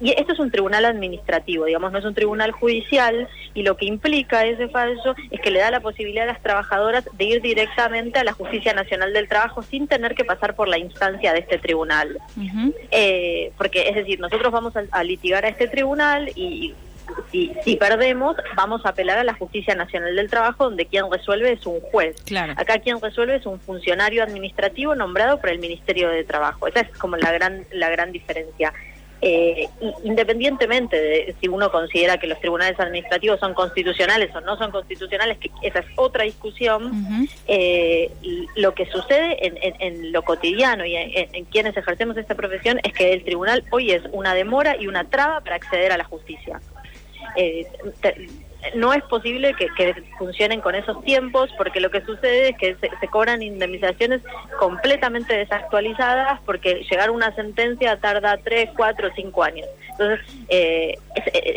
y 0.00 0.10
esto 0.10 0.32
es 0.32 0.38
un 0.38 0.50
tribunal 0.50 0.84
administrativo, 0.84 1.64
digamos, 1.64 1.92
no 1.92 1.98
es 1.98 2.04
un 2.04 2.14
tribunal 2.14 2.52
judicial, 2.52 3.28
y 3.54 3.62
lo 3.62 3.76
que 3.76 3.86
implica 3.86 4.44
ese 4.44 4.68
fallo 4.68 5.14
es 5.30 5.40
que 5.40 5.50
le 5.50 5.60
da 5.60 5.70
la 5.70 5.80
posibilidad 5.80 6.24
a 6.28 6.32
las 6.32 6.42
trabajadoras 6.42 7.08
de 7.12 7.24
ir 7.24 7.40
directamente 7.40 8.18
a 8.18 8.24
la 8.24 8.32
Justicia 8.32 8.74
Nacional 8.74 9.12
del 9.12 9.28
Trabajo 9.28 9.62
sin 9.62 9.88
tener 9.88 10.14
que 10.14 10.24
pasar 10.24 10.54
por 10.54 10.68
la 10.68 10.78
instancia 10.78 11.32
de 11.32 11.40
este 11.40 11.58
tribunal. 11.58 12.18
Eh, 12.90 13.52
porque, 13.56 13.88
es 13.88 13.94
decir, 13.94 14.20
nosotros 14.20 14.52
vamos 14.52 14.74
a, 14.90 15.04
litigar 15.04 15.44
a 15.44 15.48
este 15.48 15.68
tribunal 15.68 16.30
y 16.34 16.74
si, 17.30 17.52
si, 17.64 17.76
perdemos, 17.76 18.36
vamos 18.56 18.84
a 18.84 18.90
apelar 18.90 19.18
a 19.18 19.24
la 19.24 19.34
Justicia 19.34 19.74
Nacional 19.74 20.16
del 20.16 20.28
Trabajo, 20.28 20.64
donde 20.64 20.86
quien 20.86 21.10
resuelve 21.10 21.52
es 21.52 21.64
un 21.64 21.80
juez. 21.80 22.16
Acá 22.56 22.80
quien 22.80 23.00
resuelve 23.00 23.36
es 23.36 23.46
un 23.46 23.60
funcionario 23.60 24.22
administrativo 24.22 24.94
nombrado 24.94 25.40
por 25.40 25.50
el 25.50 25.60
Ministerio 25.60 26.10
de 26.10 26.24
Trabajo. 26.24 26.66
Esa 26.66 26.80
es 26.80 26.90
como 26.98 27.16
la 27.16 27.32
gran, 27.32 27.64
la 27.70 27.88
gran 27.88 28.12
diferencia. 28.12 28.72
Eh, 29.22 29.68
independientemente 30.04 31.00
de 31.00 31.34
si 31.40 31.48
uno 31.48 31.70
considera 31.72 32.18
que 32.18 32.26
los 32.26 32.38
tribunales 32.38 32.78
administrativos 32.78 33.40
son 33.40 33.54
constitucionales 33.54 34.34
o 34.34 34.42
no 34.42 34.58
son 34.58 34.70
constitucionales, 34.70 35.38
que 35.38 35.50
esa 35.62 35.78
es 35.78 35.86
otra 35.96 36.24
discusión, 36.24 37.26
eh, 37.46 38.10
lo 38.56 38.74
que 38.74 38.84
sucede 38.86 39.38
en, 39.46 40.12
lo 40.12 40.22
cotidiano 40.22 40.84
y 40.84 40.96
en, 40.96 41.44
quienes 41.46 41.76
ejercemos 41.76 42.16
esta 42.18 42.34
profesión 42.34 42.78
es 42.82 42.92
que 42.92 43.12
el 43.12 43.24
tribunal 43.24 43.64
hoy 43.70 43.90
es 43.90 44.02
una 44.12 44.34
demora 44.34 44.76
y 44.78 44.86
una 44.86 45.04
traba 45.04 45.40
para 45.40 45.56
acceder 45.56 45.92
a 45.92 45.96
la 45.96 46.04
justicia. 46.04 46.60
Eh, 47.36 47.66
no 48.74 48.92
es 48.92 49.02
posible 49.04 49.54
que, 49.54 49.94
funcionen 50.18 50.60
con 50.60 50.74
esos 50.74 51.02
tiempos 51.02 51.50
porque 51.56 51.80
lo 51.80 51.90
que 51.90 52.00
sucede 52.02 52.50
es 52.50 52.58
que 52.58 52.76
se, 52.76 53.08
cobran 53.08 53.42
indemnizaciones 53.42 54.22
completamente 54.58 55.34
desactualizadas 55.34 56.40
porque 56.44 56.84
llegar 56.90 57.08
a 57.08 57.12
una 57.12 57.34
sentencia 57.34 57.96
tarda 57.98 58.38
3, 58.38 58.70
4, 58.76 59.10
5 59.14 59.44
años. 59.44 59.68
Entonces, 59.90 60.20
eh, 60.48 60.98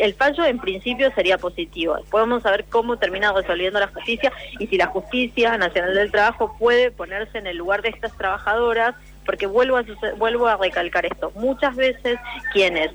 el 0.00 0.14
fallo 0.14 0.44
en 0.44 0.58
principio 0.58 1.12
sería 1.14 1.38
positivo. 1.38 1.96
Podemos 2.10 2.42
saber 2.42 2.64
cómo 2.68 2.96
termina 2.96 3.32
resolviendo 3.32 3.80
la 3.80 3.88
justicia 3.88 4.32
y 4.58 4.66
si 4.66 4.76
la 4.76 4.86
justicia 4.86 5.56
nacional 5.58 5.94
del 5.94 6.10
trabajo 6.10 6.56
puede 6.58 6.90
ponerse 6.90 7.38
en 7.38 7.46
el 7.46 7.56
lugar 7.56 7.82
de 7.82 7.90
estas 7.90 8.16
trabajadoras 8.16 8.94
porque 9.26 9.46
vuelvo 9.46 9.76
a, 9.76 9.84
vuelvo 10.16 10.48
a 10.48 10.56
recalcar 10.56 11.06
esto, 11.06 11.30
muchas 11.36 11.76
veces 11.76 12.18
quienes 12.52 12.90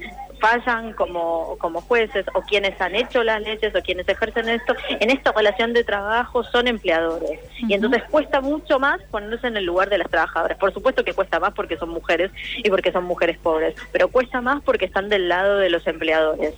fallan 0.45 0.93
como, 0.93 1.57
como 1.57 1.81
jueces 1.81 2.25
o 2.35 2.41
quienes 2.41 2.79
han 2.79 2.93
hecho 2.93 3.23
las 3.23 3.41
leyes 3.41 3.73
o 3.75 3.81
quienes 3.81 4.07
ejercen 4.07 4.47
esto, 4.47 4.75
en 4.89 5.09
esta 5.09 5.31
relación 5.31 5.73
de 5.73 5.83
trabajo 5.83 6.43
son 6.43 6.67
empleadores. 6.67 7.39
Y 7.67 7.73
entonces 7.73 8.03
cuesta 8.11 8.41
mucho 8.41 8.79
más 8.79 9.01
ponerse 9.09 9.47
en 9.47 9.57
el 9.57 9.65
lugar 9.65 9.89
de 9.89 9.97
las 9.97 10.09
trabajadoras. 10.09 10.59
Por 10.59 10.71
supuesto 10.71 11.03
que 11.03 11.13
cuesta 11.13 11.39
más 11.39 11.53
porque 11.53 11.77
son 11.77 11.89
mujeres 11.89 12.31
y 12.57 12.69
porque 12.69 12.91
son 12.91 13.05
mujeres 13.05 13.39
pobres, 13.39 13.73
pero 13.91 14.09
cuesta 14.09 14.39
más 14.39 14.61
porque 14.63 14.85
están 14.85 15.09
del 15.09 15.29
lado 15.29 15.57
de 15.57 15.71
los 15.71 15.87
empleadores. 15.87 16.53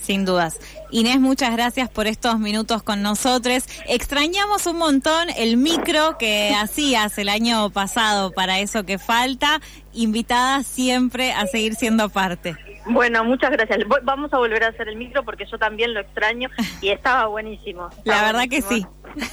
Sin 0.00 0.24
dudas. 0.24 0.60
Inés, 0.90 1.18
muchas 1.18 1.52
gracias 1.52 1.90
por 1.90 2.06
estos 2.06 2.38
minutos 2.38 2.82
con 2.82 3.02
nosotros. 3.02 3.64
Extrañamos 3.86 4.66
un 4.66 4.76
montón 4.76 5.28
el 5.36 5.58
micro 5.58 6.16
que 6.18 6.54
hacías 6.60 7.18
el 7.18 7.28
año 7.28 7.68
pasado 7.70 8.30
para 8.30 8.60
eso 8.60 8.84
que 8.84 8.98
falta. 8.98 9.60
Invitada 9.92 10.62
siempre 10.62 11.32
a 11.32 11.46
seguir 11.46 11.74
siendo 11.74 12.08
parte. 12.08 12.73
Bueno, 12.86 13.24
muchas 13.24 13.50
gracias. 13.50 13.80
Vamos 14.02 14.32
a 14.32 14.38
volver 14.38 14.64
a 14.64 14.68
hacer 14.68 14.88
el 14.88 14.96
micro 14.96 15.24
porque 15.24 15.46
yo 15.46 15.58
también 15.58 15.94
lo 15.94 16.00
extraño 16.00 16.48
y 16.80 16.90
estaba 16.90 17.26
buenísimo. 17.26 17.88
La 18.04 18.22
verdad 18.22 18.44
que 18.48 18.62
sí. 18.62 18.86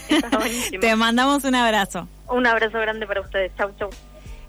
Te 0.82 0.96
mandamos 0.96 1.44
un 1.44 1.56
abrazo. 1.56 2.08
Un 2.30 2.48
abrazo 2.48 2.80
grande 2.80 3.06
para 3.06 3.22
ustedes. 3.22 3.52
Chau, 3.58 3.72
chau. 3.78 3.90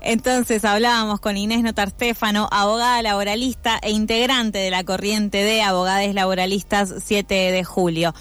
Entonces 0.04 0.64
hablábamos 0.64 1.20
con 1.20 1.36
Inés 1.36 1.62
Notar 1.62 1.90
Stefano, 1.90 2.48
abogada 2.50 3.00
laboralista 3.02 3.78
e 3.82 3.92
integrante 3.92 4.58
de 4.58 4.70
la 4.70 4.82
corriente 4.82 5.38
de 5.44 5.62
abogadas 5.62 6.12
laboralistas 6.12 6.92
7 7.04 7.34
de 7.52 7.64
julio. 7.64 8.12